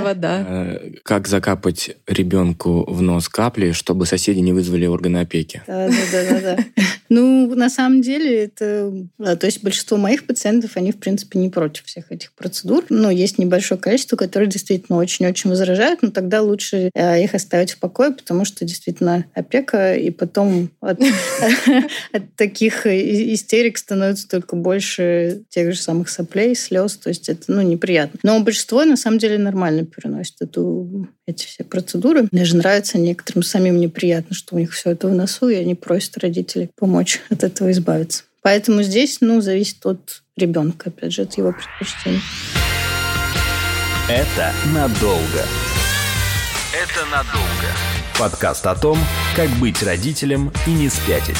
вода. 0.00 0.46
Э, 0.48 0.90
как 1.02 1.28
закапать 1.28 1.96
ребенку 2.06 2.84
в 2.88 3.02
нос 3.02 3.28
капли, 3.28 3.72
чтобы 3.72 4.06
соседи 4.06 4.38
не 4.40 4.52
вызвали 4.52 4.86
органы 4.86 5.18
опеки? 5.18 5.62
Да, 5.66 5.88
да, 5.88 6.24
да, 6.30 6.40
да. 6.40 6.64
Ну, 7.10 7.54
на 7.54 7.70
самом 7.70 7.97
деле, 8.02 8.44
это... 8.44 8.92
То 9.18 9.46
есть 9.46 9.62
большинство 9.62 9.96
моих 9.96 10.26
пациентов, 10.26 10.76
они, 10.76 10.92
в 10.92 10.98
принципе, 10.98 11.38
не 11.38 11.48
против 11.48 11.84
всех 11.84 12.10
этих 12.12 12.32
процедур. 12.32 12.84
Но 12.88 13.10
есть 13.10 13.38
небольшое 13.38 13.80
количество, 13.80 14.16
которые 14.16 14.48
действительно 14.48 14.98
очень-очень 14.98 15.50
возражают, 15.50 16.02
но 16.02 16.10
тогда 16.10 16.42
лучше 16.42 16.90
э, 16.94 17.22
их 17.22 17.34
оставить 17.34 17.72
в 17.72 17.78
покое, 17.78 18.12
потому 18.12 18.44
что 18.44 18.64
действительно 18.64 19.26
опека, 19.34 19.94
и 19.94 20.10
потом 20.10 20.70
от, 20.80 21.00
от 22.12 22.34
таких 22.36 22.86
истерик 22.86 23.78
становится 23.78 24.28
только 24.28 24.56
больше 24.56 25.42
тех 25.48 25.72
же 25.72 25.78
самых 25.78 26.08
соплей, 26.08 26.54
слез, 26.54 26.96
то 26.96 27.08
есть 27.08 27.28
это 27.28 27.44
ну, 27.48 27.62
неприятно. 27.62 28.18
Но 28.22 28.40
большинство 28.40 28.84
на 28.84 28.96
самом 28.96 29.18
деле 29.18 29.38
нормально 29.38 29.84
переносит 29.84 30.36
эту, 30.40 31.08
эти 31.28 31.46
все 31.46 31.62
процедуры. 31.62 32.28
Мне 32.32 32.44
же 32.44 32.56
нравится 32.56 32.98
некоторым 32.98 33.42
самим 33.42 33.78
неприятно, 33.78 34.34
что 34.34 34.56
у 34.56 34.58
них 34.58 34.72
все 34.72 34.90
это 34.90 35.08
в 35.08 35.14
носу, 35.14 35.48
и 35.48 35.56
они 35.56 35.74
просят 35.74 36.18
родителей 36.18 36.70
помочь 36.76 37.20
от 37.28 37.44
этого 37.44 37.70
избавиться. 37.70 38.24
Поэтому 38.42 38.82
здесь, 38.82 39.18
ну, 39.20 39.40
зависит 39.40 39.84
от 39.84 40.22
ребенка, 40.36 40.88
опять 40.88 41.12
же, 41.12 41.22
от 41.22 41.36
его 41.36 41.52
предпочтений. 41.52 42.22
Это 44.08 44.52
надолго. 44.72 45.44
Это 46.72 47.04
надолго. 47.10 47.68
Подкаст 48.18 48.66
о 48.66 48.74
том, 48.74 48.98
как 49.36 49.50
быть 49.60 49.82
родителем 49.82 50.50
и 50.66 50.70
не 50.70 50.88
спятить. 50.88 51.36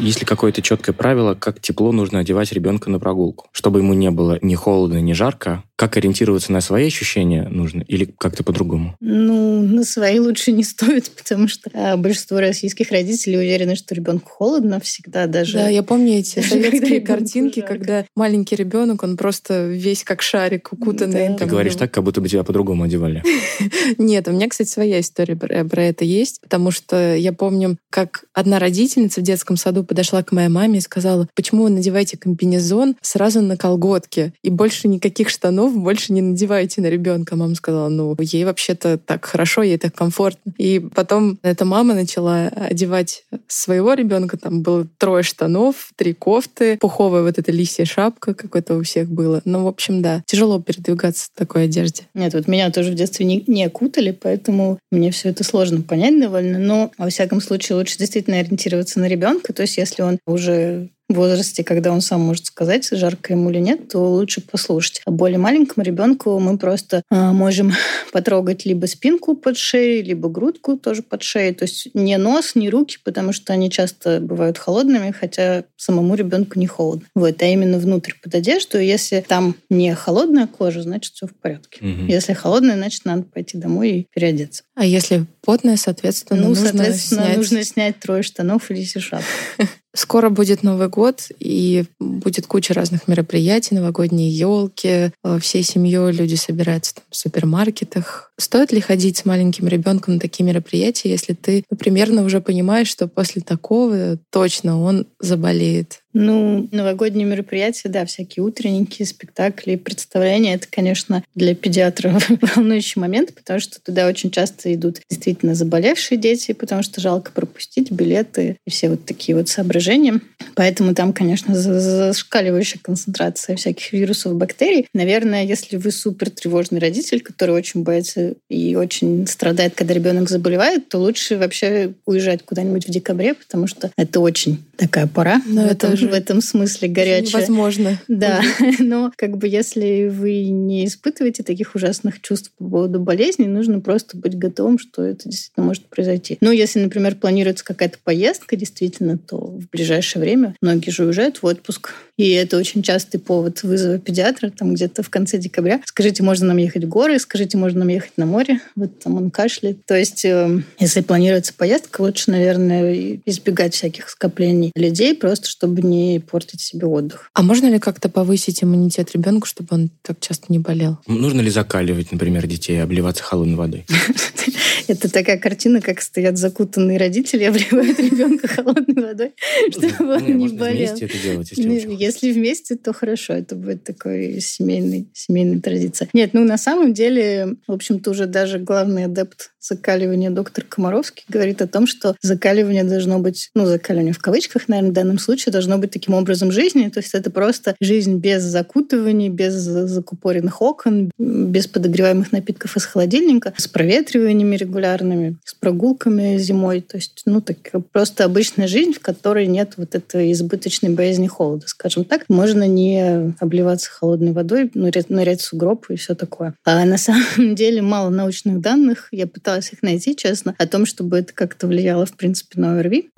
Есть 0.00 0.20
ли 0.20 0.26
какое-то 0.26 0.60
четкое 0.60 0.94
правило, 0.94 1.34
как 1.34 1.60
тепло 1.60 1.92
нужно 1.92 2.18
одевать 2.18 2.52
ребенка 2.52 2.90
на 2.90 2.98
прогулку, 2.98 3.46
чтобы 3.52 3.78
ему 3.78 3.94
не 3.94 4.10
было 4.10 4.38
ни 4.42 4.54
холодно, 4.54 5.00
ни 5.00 5.12
жарко, 5.12 5.62
как 5.84 5.98
ориентироваться 5.98 6.50
на 6.50 6.62
свои 6.62 6.86
ощущения 6.86 7.46
нужно 7.50 7.82
или 7.82 8.06
как-то 8.06 8.42
по-другому? 8.42 8.96
Ну, 9.00 9.60
на 9.60 9.84
свои 9.84 10.18
лучше 10.18 10.52
не 10.52 10.64
стоит, 10.64 11.10
потому 11.10 11.46
что 11.46 11.70
а, 11.74 11.98
большинство 11.98 12.40
российских 12.40 12.90
родителей 12.90 13.36
уверены, 13.36 13.76
что 13.76 13.94
ребенку 13.94 14.30
холодно 14.30 14.80
всегда 14.80 15.26
даже. 15.26 15.58
Да, 15.58 15.68
я 15.68 15.82
помню 15.82 16.20
эти 16.20 16.40
советские 16.40 17.02
картинки, 17.02 17.60
когда 17.60 18.06
маленький 18.16 18.56
ребенок, 18.56 19.02
он 19.02 19.18
просто 19.18 19.66
весь 19.66 20.04
как 20.04 20.22
шарик 20.22 20.72
укутанный. 20.72 21.28
Да. 21.28 21.36
Ты 21.36 21.44
говоришь 21.44 21.76
так, 21.76 21.90
как 21.90 22.02
будто 22.02 22.22
бы 22.22 22.30
тебя 22.30 22.44
по-другому 22.44 22.84
одевали. 22.84 23.22
Нет, 23.98 24.26
у 24.26 24.32
меня, 24.32 24.48
кстати, 24.48 24.68
своя 24.68 25.00
история 25.00 25.36
про 25.36 25.82
это 25.82 26.06
есть, 26.06 26.40
потому 26.40 26.70
что 26.70 27.14
я 27.14 27.34
помню, 27.34 27.76
как 27.90 28.24
одна 28.32 28.58
родительница 28.58 29.20
в 29.20 29.24
детском 29.24 29.58
саду 29.58 29.84
подошла 29.84 30.22
к 30.22 30.32
моей 30.32 30.48
маме 30.48 30.78
и 30.78 30.82
сказала, 30.82 31.28
почему 31.34 31.64
вы 31.64 31.70
надеваете 31.70 32.16
комбинезон 32.16 32.96
сразу 33.02 33.42
на 33.42 33.58
колготки 33.58 34.32
и 34.42 34.48
больше 34.48 34.88
никаких 34.88 35.28
штанов 35.28 35.73
штанов 35.74 35.82
больше 35.82 36.12
не 36.12 36.22
надевайте 36.22 36.80
на 36.80 36.86
ребенка. 36.86 37.36
Мама 37.36 37.54
сказала, 37.54 37.88
ну, 37.88 38.16
ей 38.20 38.44
вообще-то 38.44 38.98
так 38.98 39.24
хорошо, 39.24 39.62
ей 39.62 39.78
так 39.78 39.94
комфортно. 39.94 40.52
И 40.58 40.80
потом 40.94 41.38
эта 41.42 41.64
мама 41.64 41.94
начала 41.94 42.46
одевать 42.48 43.24
своего 43.48 43.94
ребенка. 43.94 44.36
Там 44.36 44.62
было 44.62 44.86
трое 44.98 45.22
штанов, 45.22 45.90
три 45.96 46.14
кофты, 46.14 46.78
пуховая 46.78 47.22
вот 47.22 47.38
эта 47.38 47.52
лисья 47.52 47.84
шапка, 47.84 48.34
какой-то 48.34 48.76
у 48.76 48.82
всех 48.82 49.08
было. 49.08 49.42
Ну, 49.44 49.64
в 49.64 49.66
общем, 49.66 50.02
да, 50.02 50.22
тяжело 50.26 50.60
передвигаться 50.60 51.26
в 51.26 51.38
такой 51.38 51.64
одежде. 51.64 52.04
Нет, 52.14 52.34
вот 52.34 52.48
меня 52.48 52.70
тоже 52.70 52.92
в 52.92 52.94
детстве 52.94 53.26
не, 53.26 53.44
не 53.46 53.64
окутали, 53.64 54.10
поэтому 54.12 54.78
мне 54.90 55.10
все 55.10 55.30
это 55.30 55.44
сложно 55.44 55.82
понять 55.82 56.20
довольно. 56.20 56.58
Но, 56.58 56.90
во 56.98 57.08
всяком 57.08 57.40
случае, 57.40 57.76
лучше 57.76 57.98
действительно 57.98 58.38
ориентироваться 58.38 59.00
на 59.00 59.06
ребенка. 59.06 59.52
То 59.52 59.62
есть, 59.62 59.76
если 59.76 60.02
он 60.02 60.18
уже 60.26 60.90
возрасте, 61.08 61.64
когда 61.64 61.92
он 61.92 62.00
сам 62.00 62.20
может 62.20 62.46
сказать, 62.46 62.88
жарко 62.90 63.32
ему 63.32 63.50
или 63.50 63.58
нет, 63.58 63.88
то 63.88 63.98
лучше 63.98 64.40
послушать. 64.40 65.02
А 65.04 65.10
более 65.10 65.38
маленькому 65.38 65.84
ребенку 65.84 66.38
мы 66.38 66.58
просто 66.58 67.02
э, 67.10 67.32
можем 67.32 67.72
потрогать 68.12 68.64
либо 68.64 68.86
спинку 68.86 69.34
под 69.34 69.56
шеей, 69.56 70.02
либо 70.02 70.28
грудку 70.28 70.76
тоже 70.76 71.02
под 71.02 71.22
шеей. 71.22 71.54
То 71.54 71.64
есть 71.64 71.88
не 71.94 72.16
нос, 72.16 72.54
не 72.54 72.70
руки, 72.70 72.98
потому 73.04 73.32
что 73.32 73.52
они 73.52 73.70
часто 73.70 74.20
бывают 74.20 74.58
холодными, 74.58 75.10
хотя 75.10 75.64
самому 75.76 76.14
ребенку 76.14 76.58
не 76.58 76.66
холодно. 76.66 77.06
Вот, 77.14 77.42
а 77.42 77.46
именно 77.46 77.78
внутрь 77.78 78.12
под 78.22 78.34
одежду. 78.34 78.78
Если 78.78 79.24
там 79.26 79.56
не 79.70 79.94
холодная 79.94 80.46
кожа, 80.46 80.82
значит 80.82 81.14
все 81.14 81.26
в 81.26 81.34
порядке. 81.34 81.84
Угу. 81.84 82.06
Если 82.06 82.32
холодная, 82.32 82.76
значит 82.76 83.04
надо 83.04 83.24
пойти 83.24 83.58
домой 83.58 83.90
и 83.90 84.06
переодеться. 84.14 84.64
А 84.74 84.84
если 84.84 85.26
потная, 85.42 85.76
соответственно, 85.76 86.40
ну, 86.40 86.48
нужно 86.48 86.68
соответственно, 86.68 87.24
снять... 87.24 87.36
нужно 87.36 87.64
снять 87.64 88.00
трое 88.00 88.22
штанов 88.22 88.70
или 88.70 88.82
сишап. 88.84 89.22
Скоро 89.94 90.28
будет 90.28 90.64
Новый 90.64 90.88
год, 90.88 91.28
и 91.38 91.84
будет 92.00 92.48
куча 92.48 92.74
разных 92.74 93.06
мероприятий, 93.06 93.76
новогодние 93.76 94.28
елки. 94.28 95.12
Э, 95.22 95.38
всей 95.40 95.62
семьей 95.62 96.12
люди 96.12 96.34
собираются 96.34 96.96
там, 96.96 97.04
в 97.10 97.16
супермаркетах. 97.16 98.32
Стоит 98.36 98.72
ли 98.72 98.80
ходить 98.80 99.18
с 99.18 99.24
маленьким 99.24 99.68
ребенком 99.68 100.14
на 100.14 100.20
такие 100.20 100.44
мероприятия, 100.44 101.10
если 101.10 101.32
ты 101.34 101.64
ну, 101.70 101.76
примерно 101.76 102.24
уже 102.24 102.40
понимаешь, 102.40 102.88
что 102.88 103.06
после 103.06 103.40
такого 103.40 104.18
точно 104.30 104.80
он 104.80 105.06
заболеет? 105.20 106.00
Ну, 106.14 106.68
новогодние 106.70 107.26
мероприятия, 107.26 107.88
да, 107.88 108.06
всякие 108.06 108.44
утренники, 108.44 109.02
спектакли, 109.02 109.74
представления. 109.74 110.54
Это, 110.54 110.68
конечно, 110.70 111.24
для 111.34 111.56
педиатра 111.56 112.16
волнующий 112.56 113.00
момент, 113.00 113.34
потому 113.34 113.58
что 113.58 113.80
туда 113.82 114.06
очень 114.06 114.30
часто 114.30 114.72
идут 114.72 115.00
действительно 115.10 115.56
заболевшие 115.56 116.16
дети, 116.16 116.52
потому 116.52 116.84
что 116.84 117.00
жалко 117.00 117.32
пропустить 117.32 117.90
билеты 117.90 118.58
и 118.64 118.70
все 118.70 118.88
вот 118.88 119.04
такие 119.04 119.36
вот 119.36 119.48
соображения. 119.48 120.20
Поэтому 120.54 120.94
там, 120.94 121.12
конечно, 121.12 121.54
зашкаливающая 121.54 122.80
концентрация 122.80 123.56
всяких 123.56 123.92
вирусов, 123.92 124.36
бактерий. 124.36 124.86
Наверное, 124.94 125.44
если 125.44 125.76
вы 125.76 125.90
супер 125.90 126.30
тревожный 126.30 126.78
родитель, 126.78 127.20
который 127.22 127.56
очень 127.56 127.82
боится 127.82 128.34
и 128.48 128.76
очень 128.76 129.26
страдает, 129.26 129.74
когда 129.74 129.94
ребенок 129.94 130.30
заболевает, 130.30 130.88
то 130.88 130.98
лучше 130.98 131.36
вообще 131.36 131.92
уезжать 132.06 132.44
куда-нибудь 132.44 132.86
в 132.86 132.90
декабре, 132.90 133.34
потому 133.34 133.66
что 133.66 133.90
это 133.96 134.20
очень 134.20 134.62
такая 134.76 135.06
пора. 135.06 135.40
Но 135.46 135.62
в 135.62 135.66
это 135.66 135.96
же 135.96 136.08
в 136.08 136.12
этом 136.12 136.40
смысле 136.40 136.88
горячая. 136.88 137.40
Возможно. 137.42 138.00
Да, 138.08 138.42
но 138.78 139.12
как 139.16 139.36
бы 139.36 139.48
если 139.48 140.08
вы 140.08 140.44
не 140.44 140.86
испытываете 140.86 141.42
таких 141.42 141.74
ужасных 141.74 142.20
чувств 142.20 142.52
по 142.58 142.64
поводу 142.64 143.00
болезни, 143.00 143.44
нужно 143.44 143.80
просто 143.80 144.16
быть 144.16 144.36
готовым, 144.36 144.78
что 144.78 145.02
это 145.02 145.28
действительно 145.28 145.66
может 145.66 145.86
произойти. 145.86 146.38
Но 146.40 146.52
если, 146.52 146.80
например, 146.80 147.16
планируется 147.16 147.64
какая-то 147.64 147.98
поездка, 148.02 148.56
действительно, 148.56 149.18
то 149.18 149.38
в 149.38 149.68
ближайшее 149.70 150.22
время 150.22 150.54
многие 150.60 150.90
же 150.90 151.04
уезжают 151.04 151.42
в 151.42 151.46
отпуск. 151.46 151.92
И 152.16 152.30
это 152.30 152.56
очень 152.56 152.82
частый 152.82 153.18
повод 153.18 153.62
вызова 153.62 153.98
педиатра, 153.98 154.50
там 154.50 154.74
где-то 154.74 155.02
в 155.02 155.10
конце 155.10 155.38
декабря. 155.38 155.80
Скажите, 155.84 156.22
можно 156.22 156.46
нам 156.48 156.58
ехать 156.58 156.84
в 156.84 156.88
горы? 156.88 157.18
Скажите, 157.18 157.58
можно 157.58 157.80
нам 157.80 157.88
ехать 157.88 158.12
на 158.16 158.26
море? 158.26 158.60
Вот 158.76 159.00
там 159.00 159.16
он 159.16 159.30
кашляет. 159.30 159.84
То 159.84 159.96
есть, 159.96 160.24
э, 160.24 160.60
если 160.78 161.00
планируется 161.00 161.52
поездка, 161.54 162.02
лучше, 162.02 162.30
наверное, 162.30 163.20
избегать 163.26 163.74
всяких 163.74 164.08
скоплений 164.08 164.63
людей, 164.74 165.14
просто 165.14 165.48
чтобы 165.48 165.82
не 165.82 165.94
не 165.94 166.20
портить 166.20 166.60
себе 166.60 166.86
отдых. 166.86 167.30
А 167.34 167.42
можно 167.42 167.66
ли 167.66 167.78
как-то 167.78 168.08
повысить 168.08 168.62
иммунитет 168.62 169.12
ребенку, 169.12 169.46
чтобы 169.46 169.68
он 169.70 169.90
так 170.02 170.20
часто 170.20 170.46
не 170.48 170.58
болел? 170.58 170.98
Нужно 171.06 171.40
ли 171.40 171.50
закаливать, 171.50 172.12
например, 172.12 172.46
детей, 172.46 172.82
обливаться 172.82 173.22
холодной 173.22 173.56
водой? 173.56 173.86
Это 174.86 175.10
такая 175.10 175.38
картина, 175.38 175.80
как 175.80 176.00
стоят 176.00 176.36
закутанные 176.36 176.98
родители, 176.98 177.44
обливают 177.52 177.98
ребенка 177.98 178.48
холодной 178.48 179.02
водой, 179.02 179.32
чтобы 179.70 180.14
он 180.14 180.36
не 180.36 180.48
болел. 180.48 180.88
вместе 180.88 181.06
это 181.06 181.18
делать, 181.18 181.50
если 181.50 181.94
Если 181.94 182.32
вместе, 182.32 182.76
то 182.76 182.92
хорошо. 182.92 183.32
Это 183.32 183.54
будет 183.54 183.84
такой 183.84 184.40
семейный, 184.40 185.08
семейная 185.14 185.60
традиция. 185.60 186.08
Нет, 186.12 186.30
ну 186.34 186.44
на 186.44 186.58
самом 186.58 186.92
деле, 186.92 187.56
в 187.66 187.72
общем-то, 187.72 188.10
уже 188.10 188.26
даже 188.26 188.58
главный 188.58 189.06
адепт 189.06 189.52
закаливания 189.60 190.30
доктор 190.30 190.64
Комаровский 190.64 191.24
говорит 191.28 191.62
о 191.62 191.66
том, 191.66 191.86
что 191.86 192.16
закаливание 192.20 192.84
должно 192.84 193.18
быть, 193.18 193.50
ну, 193.54 193.64
закаливание 193.64 194.12
в 194.12 194.18
кавычках, 194.18 194.53
наверное, 194.68 194.90
в 194.90 194.94
данном 194.94 195.18
случае 195.18 195.52
должно 195.52 195.78
быть 195.78 195.90
таким 195.90 196.14
образом 196.14 196.52
жизни. 196.52 196.88
То 196.88 197.00
есть 197.00 197.14
это 197.14 197.30
просто 197.30 197.74
жизнь 197.80 198.16
без 198.16 198.42
закутываний, 198.42 199.28
без 199.28 199.54
закупоренных 199.54 200.62
окон, 200.62 201.10
без 201.18 201.66
подогреваемых 201.66 202.32
напитков 202.32 202.76
из 202.76 202.84
холодильника, 202.84 203.52
с 203.56 203.68
проветриваниями 203.68 204.56
регулярными, 204.56 205.36
с 205.44 205.54
прогулками 205.54 206.38
зимой. 206.38 206.80
То 206.80 206.96
есть, 206.96 207.22
ну, 207.26 207.40
так 207.40 207.56
просто 207.92 208.24
обычная 208.24 208.68
жизнь, 208.68 208.92
в 208.92 209.00
которой 209.00 209.46
нет 209.46 209.74
вот 209.76 209.94
этой 209.94 210.32
избыточной 210.32 210.90
боязни 210.90 211.26
холода, 211.26 211.66
скажем 211.66 212.04
так. 212.04 212.24
Можно 212.28 212.66
не 212.66 213.34
обливаться 213.40 213.90
холодной 213.90 214.32
водой, 214.32 214.70
нырять, 214.74 215.10
нырять 215.10 215.40
сугроб 215.40 215.86
и 215.90 215.96
все 215.96 216.14
такое. 216.14 216.54
А 216.64 216.84
на 216.84 216.98
самом 216.98 217.54
деле 217.54 217.82
мало 217.82 218.10
научных 218.10 218.60
данных. 218.60 219.08
Я 219.10 219.26
пыталась 219.26 219.72
их 219.72 219.82
найти, 219.82 220.16
честно, 220.16 220.54
о 220.58 220.66
том, 220.66 220.86
чтобы 220.86 221.18
это 221.18 221.32
как-то 221.32 221.66
влияло, 221.66 222.06
в 222.06 222.12
принципе, 222.12 222.60
на 222.60 222.78
ОРВИ, 222.78 223.10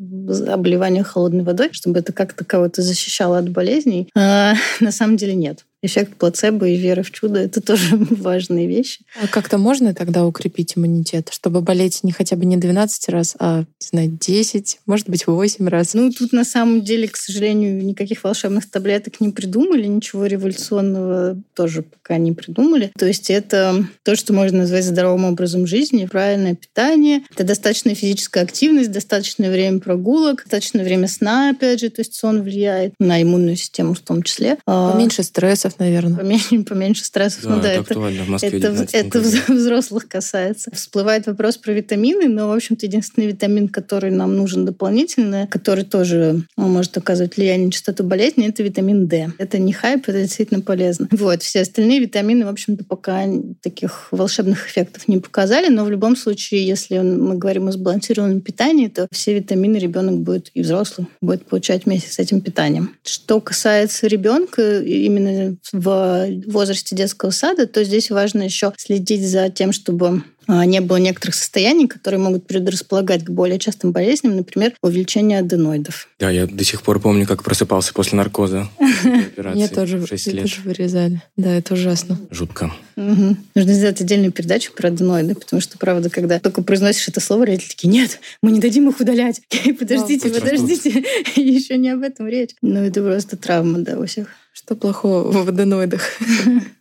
обливание 0.49 1.03
холодной 1.03 1.26
водой, 1.43 1.71
чтобы 1.73 1.99
это 1.99 2.13
как-то 2.13 2.45
кого-то 2.45 2.83
защищало 2.83 3.39
от 3.39 3.51
болезней. 3.51 4.09
А, 4.15 4.55
на 4.81 4.93
самом 4.93 5.17
деле 5.17 5.35
нет 5.35 5.66
эффект 5.83 6.17
плацебо 6.17 6.67
и 6.69 6.77
вера 6.77 7.03
в 7.03 7.11
чудо— 7.11 7.41
это 7.41 7.61
тоже 7.61 7.97
важные 8.11 8.67
вещи. 8.67 9.05
А 9.21 9.27
как-то 9.29 9.59
можно 9.59 9.95
тогда 9.95 10.27
укрепить 10.27 10.77
иммунитет, 10.77 11.31
чтобы 11.33 11.61
болеть 11.61 12.01
не 12.03 12.13
хотя 12.13 12.37
бы 12.37 12.45
не 12.45 12.57
12 12.57 13.09
раз, 13.09 13.37
а, 13.39 13.61
не 13.61 13.87
знаю, 13.89 14.19
10, 14.21 14.81
может 14.87 15.09
быть, 15.09 15.27
8 15.27 15.69
раз? 15.69 15.95
Ну, 15.95 16.11
тут 16.11 16.33
на 16.33 16.45
самом 16.45 16.83
деле, 16.83 17.09
к 17.09 17.17
сожалению, 17.17 17.85
никаких 17.85 18.25
волшебных 18.25 18.71
таблеток 18.71 19.21
не 19.21 19.31
придумали, 19.31 19.87
ничего 19.87 20.27
революционного 20.27 21.41
тоже 21.55 21.83
пока 21.83 22.19
не 22.19 22.33
придумали. 22.33 22.93
То 22.99 23.07
есть 23.07 23.31
это 23.31 23.87
то, 24.03 24.17
что 24.17 24.33
можно 24.33 24.59
назвать 24.61 24.85
здоровым 24.85 25.27
образом 25.27 25.67
жизни, 25.67 26.07
правильное 26.07 26.55
питание, 26.55 27.23
это 27.31 27.45
достаточная 27.45 27.95
физическая 27.95 28.45
активность, 28.45 28.91
достаточное 28.91 29.51
время 29.51 29.81
прогулок, 29.81 30.43
достаточное 30.43 30.85
время 30.85 31.09
сна, 31.09 31.51
опять 31.51 31.81
же, 31.81 31.91
то 31.91 32.01
есть 32.01 32.15
сон 32.15 32.43
влияет 32.43 32.95
на 32.99 33.23
иммунную 33.23 33.57
систему 33.57 33.95
в 33.95 34.01
том 34.01 34.23
числе. 34.23 34.59
Поменьше 34.65 35.23
стресса 35.23 35.66
стрессов, 35.71 35.81
наверное. 35.81 36.17
Поменьше, 36.17 36.63
поменьше 36.69 37.05
стрессов. 37.05 37.45
Да, 37.45 37.57
ну 37.57 37.63
да, 37.63 37.73
это, 37.73 37.95
это, 37.95 38.25
в 38.25 38.29
Москве 38.29 38.59
это, 38.59 38.87
это 38.93 39.21
взрослых 39.53 40.09
касается. 40.09 40.71
Всплывает 40.73 41.27
вопрос 41.27 41.57
про 41.57 41.73
витамины, 41.73 42.29
но, 42.29 42.49
в 42.49 42.53
общем-то, 42.53 42.87
единственный 42.87 43.27
витамин, 43.29 43.69
который 43.69 44.11
нам 44.11 44.37
нужен 44.37 44.65
дополнительно, 44.65 45.47
который 45.47 45.85
тоже 45.85 46.43
может 46.57 46.97
оказывать 46.97 47.37
влияние 47.37 47.67
на 47.67 47.73
частоту 47.73 48.05
болезни, 48.05 48.49
это 48.49 48.63
витамин 48.63 49.07
D. 49.07 49.33
Это 49.39 49.59
не 49.59 49.73
хайп, 49.73 50.09
это 50.09 50.21
действительно 50.23 50.61
полезно. 50.61 51.09
Вот. 51.11 51.43
Все 51.43 51.61
остальные 51.61 52.01
витамины, 52.01 52.45
в 52.45 52.49
общем-то, 52.49 52.85
пока 52.85 53.25
таких 53.63 54.09
волшебных 54.11 54.69
эффектов 54.69 55.09
не 55.09 55.19
показали, 55.19 55.69
но 55.69 55.85
в 55.85 55.91
любом 55.91 56.17
случае, 56.17 56.67
если 56.67 56.99
мы 56.99 57.37
говорим 57.37 57.69
о 57.69 57.73
сбалансированном 57.73 58.41
питании, 58.41 58.89
то 58.89 59.09
все 59.11 59.35
витамины 59.35 59.77
ребенок 59.77 60.19
будет 60.21 60.51
и 60.55 60.63
взрослый 60.63 61.07
будет 61.21 61.47
получать 61.47 61.87
вместе 61.87 62.13
с 62.13 62.19
этим 62.19 62.41
питанием. 62.41 62.95
Что 63.05 63.41
касается 63.41 64.07
ребенка, 64.07 64.81
именно 64.81 65.56
в 65.73 66.29
возрасте 66.47 66.97
детского 66.97 67.31
сада, 67.31 67.67
то 67.67 67.85
здесь 67.85 68.11
важно 68.11 68.43
еще 68.43 68.73
следить 68.77 69.27
за 69.27 69.49
тем, 69.51 69.73
чтобы 69.73 70.23
а, 70.49 70.65
не 70.65 70.81
было 70.81 70.99
некоторых 70.99 71.35
состояний, 71.35 71.89
которые 71.89 72.21
могут 72.21 72.47
предрасполагать 72.47 73.25
к 73.25 73.31
более 73.31 73.59
частым 73.59 73.93
болезням, 73.93 74.37
например, 74.37 74.75
увеличение 74.81 75.41
аденоидов. 75.41 76.09
Да, 76.21 76.31
я 76.31 76.47
до 76.47 76.65
сих 76.65 76.83
пор 76.83 77.01
помню, 77.01 77.27
как 77.27 77.43
просыпался 77.43 77.93
после 77.93 78.17
наркоза. 78.17 78.69
Мне 79.37 79.69
тоже 79.69 79.99
вырезали. 79.99 81.23
Да, 81.37 81.51
это 81.53 81.75
ужасно. 81.75 82.19
Жутко. 82.31 82.73
Нужно 82.95 83.75
сделать 83.75 84.01
отдельную 84.01 84.33
передачу 84.33 84.73
про 84.73 84.89
аденоиды, 84.89 85.35
потому 85.35 85.61
что, 85.61 85.79
правда, 85.79 86.11
когда 86.11 86.39
только 86.39 86.63
произносишь 86.63 87.09
это 87.09 87.21
слово, 87.21 87.47
родители 87.47 87.69
такие, 87.69 87.89
нет, 87.89 88.21
мы 88.41 88.53
не 88.53 88.61
дадим 88.61 88.89
их 88.89 89.01
удалять. 89.01 89.43
Подождите, 89.79 90.31
подождите. 90.31 91.05
Еще 91.37 91.77
не 91.77 91.91
об 91.91 92.03
этом 92.03 92.27
речь. 92.29 92.51
Ну, 92.63 92.81
это 92.81 93.03
просто 93.03 93.37
травма, 93.37 93.81
да, 93.81 93.99
у 93.99 94.07
всех. 94.07 94.29
Что 94.57 94.75
плохого 94.75 95.31
в 95.31 95.49
аденоидах? 95.49 96.03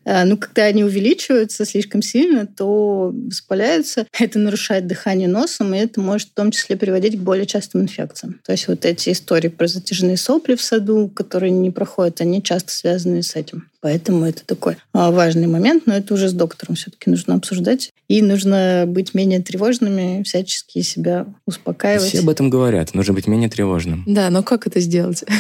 А, 0.08 0.24
ну, 0.24 0.38
когда 0.38 0.66
они 0.66 0.84
увеличиваются 0.84 1.66
слишком 1.66 2.04
сильно, 2.04 2.46
то 2.46 3.12
воспаляются. 3.12 4.06
Это 4.20 4.38
нарушает 4.38 4.86
дыхание 4.86 5.28
носом, 5.28 5.74
и 5.74 5.80
это 5.80 6.00
может 6.00 6.28
в 6.28 6.34
том 6.36 6.52
числе 6.52 6.78
приводить 6.78 7.18
к 7.18 7.24
более 7.24 7.48
частым 7.48 7.82
инфекциям. 7.82 8.40
То 8.46 8.52
есть 8.52 8.68
вот 8.68 8.86
эти 8.86 9.10
истории 9.10 9.48
про 9.48 9.66
затяжные 9.66 10.18
сопли 10.18 10.54
в 10.54 10.62
саду, 10.62 11.10
которые 11.10 11.52
не 11.52 11.72
проходят, 11.72 12.22
они 12.22 12.44
часто 12.44 12.72
связаны 12.72 13.24
с 13.24 13.36
этим. 13.36 13.68
Поэтому 13.86 14.26
это 14.26 14.44
такой 14.44 14.78
а, 14.94 15.12
важный 15.12 15.46
момент, 15.46 15.84
но 15.86 15.94
это 15.94 16.16
уже 16.16 16.28
с 16.28 16.34
доктором 16.34 16.74
все-таки 16.74 17.08
нужно 17.08 17.36
обсуждать. 17.36 17.92
И 18.08 18.24
нужно 18.24 18.86
быть 18.88 19.14
менее 19.14 19.42
тревожными, 19.42 20.24
всячески 20.24 20.82
себя 20.82 21.28
успокаивать. 21.46 22.08
Все 22.08 22.22
об 22.22 22.30
этом 22.30 22.50
говорят. 22.50 22.96
Нужно 22.96 23.14
быть 23.14 23.28
менее 23.28 23.48
тревожным. 23.48 24.04
Да, 24.08 24.32
но 24.32 24.42
как 24.42 24.66
это 24.66 24.80
сделать? 24.80 25.24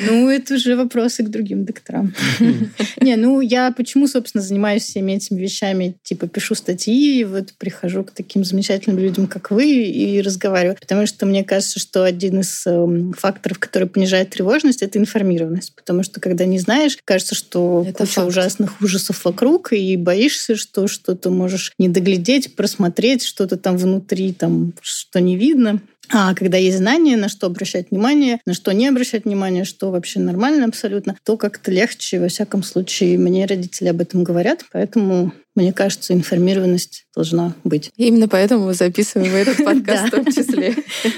Ну, 0.00 0.30
это 0.30 0.54
уже 0.54 0.76
вопросы 0.76 1.22
к 1.22 1.28
другим 1.28 1.66
докторам. 1.66 2.14
Не, 3.02 3.16
ну, 3.16 3.42
я 3.42 3.70
почему, 3.70 4.08
собственно, 4.08 4.40
занимаюсь 4.42 4.84
всеми 4.84 5.12
этими 5.12 5.38
вещами? 5.38 5.94
Типа, 6.02 6.26
пишу 6.26 6.54
статьи, 6.54 7.22
вот 7.24 7.52
прихожу 7.58 8.02
к 8.02 8.12
таким 8.12 8.44
замечательным 8.44 8.98
людям, 8.98 9.26
как 9.26 9.50
вы, 9.50 9.66
и 9.66 10.22
разговариваю. 10.22 10.78
Потому 10.80 11.06
что 11.06 11.26
мне 11.26 11.44
кажется, 11.44 11.80
что 11.80 12.04
один 12.04 12.40
из 12.40 12.66
эм, 12.66 13.12
факторов, 13.12 13.58
который 13.58 13.88
понижает 13.88 14.30
тревожность, 14.30 14.80
это 14.80 14.98
информированность. 14.98 15.74
Потому 15.74 16.02
что, 16.02 16.18
когда 16.18 16.46
не 16.46 16.58
знаешь, 16.58 16.96
кажется, 17.04 17.34
что 17.34 17.67
это 17.86 18.04
куча 18.04 18.12
факт. 18.12 18.28
ужасных 18.28 18.80
ужасов 18.80 19.24
вокруг, 19.24 19.72
и 19.72 19.96
боишься, 19.96 20.56
что 20.56 20.86
что-то 20.88 21.30
можешь 21.30 21.72
не 21.78 21.88
доглядеть, 21.88 22.56
просмотреть, 22.56 23.24
что-то 23.24 23.56
там 23.56 23.76
внутри, 23.76 24.32
там, 24.32 24.72
что 24.82 25.20
не 25.20 25.36
видно. 25.36 25.80
А 26.10 26.34
когда 26.34 26.56
есть 26.56 26.78
знания, 26.78 27.16
на 27.16 27.28
что 27.28 27.46
обращать 27.46 27.90
внимание, 27.90 28.40
на 28.46 28.54
что 28.54 28.72
не 28.72 28.88
обращать 28.88 29.24
внимание, 29.24 29.64
что 29.64 29.90
вообще 29.90 30.20
нормально 30.20 30.66
абсолютно, 30.66 31.16
то 31.22 31.36
как-то 31.36 31.70
легче. 31.70 32.18
Во 32.18 32.28
всяком 32.28 32.62
случае, 32.62 33.18
мне 33.18 33.44
родители 33.44 33.88
об 33.88 34.00
этом 34.00 34.24
говорят, 34.24 34.64
поэтому 34.72 35.32
мне 35.58 35.72
кажется, 35.72 36.14
информированность 36.14 37.06
должна 37.14 37.54
быть. 37.64 37.90
И 37.96 38.06
именно 38.06 38.28
поэтому 38.28 38.66
мы 38.66 38.74
записываем 38.74 39.34
этот 39.34 39.56
подкаст 39.64 40.06
в 40.06 40.10
том 40.10 40.24
числе. 40.26 40.76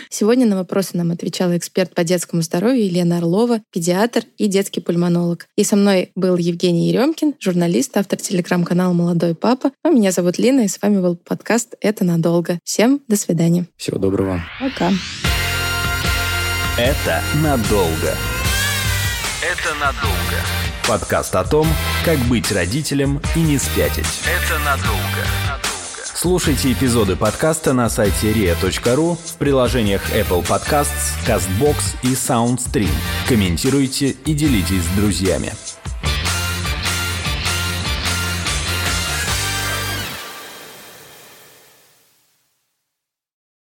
Сегодня 0.08 0.46
на 0.46 0.56
вопросы 0.56 0.96
нам 0.96 1.10
отвечала 1.10 1.56
эксперт 1.56 1.94
по 1.94 2.04
детскому 2.04 2.40
здоровью 2.40 2.86
Елена 2.86 3.18
Орлова, 3.18 3.60
педиатр 3.70 4.24
и 4.38 4.46
детский 4.46 4.80
пульмонолог. 4.80 5.46
И 5.56 5.64
со 5.64 5.76
мной 5.76 6.10
был 6.14 6.36
Евгений 6.36 6.88
Еремкин, 6.88 7.34
журналист, 7.38 7.96
автор 7.96 8.18
телеграм-канала 8.18 8.94
«Молодой 8.94 9.34
папа». 9.34 9.72
А 9.82 9.90
меня 9.90 10.10
зовут 10.10 10.38
Лина, 10.38 10.60
и 10.60 10.68
с 10.68 10.80
вами 10.80 11.00
был 11.00 11.16
подкаст 11.16 11.74
«Это 11.80 12.04
надолго». 12.04 12.58
Всем 12.64 13.02
до 13.08 13.16
свидания. 13.16 13.66
Всего 13.76 13.98
доброго. 13.98 14.42
Пока. 14.58 14.90
Это 16.78 17.22
надолго. 17.42 18.16
Это 19.42 19.74
надолго. 19.78 20.69
Подкаст 20.88 21.34
о 21.36 21.44
том, 21.44 21.66
как 22.04 22.18
быть 22.20 22.50
родителем 22.52 23.20
и 23.34 23.40
не 23.40 23.58
спятить. 23.58 24.22
Это 24.26 24.58
надолго. 24.60 25.60
Слушайте 26.02 26.72
эпизоды 26.72 27.16
подкаста 27.16 27.72
на 27.72 27.88
сайте 27.88 28.32
ria.ru 28.32 29.16
в 29.16 29.36
приложениях 29.36 30.02
Apple 30.12 30.46
Podcasts, 30.46 31.16
CastBox 31.26 31.96
и 32.02 32.08
SoundStream. 32.08 32.90
Комментируйте 33.26 34.10
и 34.10 34.34
делитесь 34.34 34.84
с 34.84 34.96
друзьями. 34.98 35.52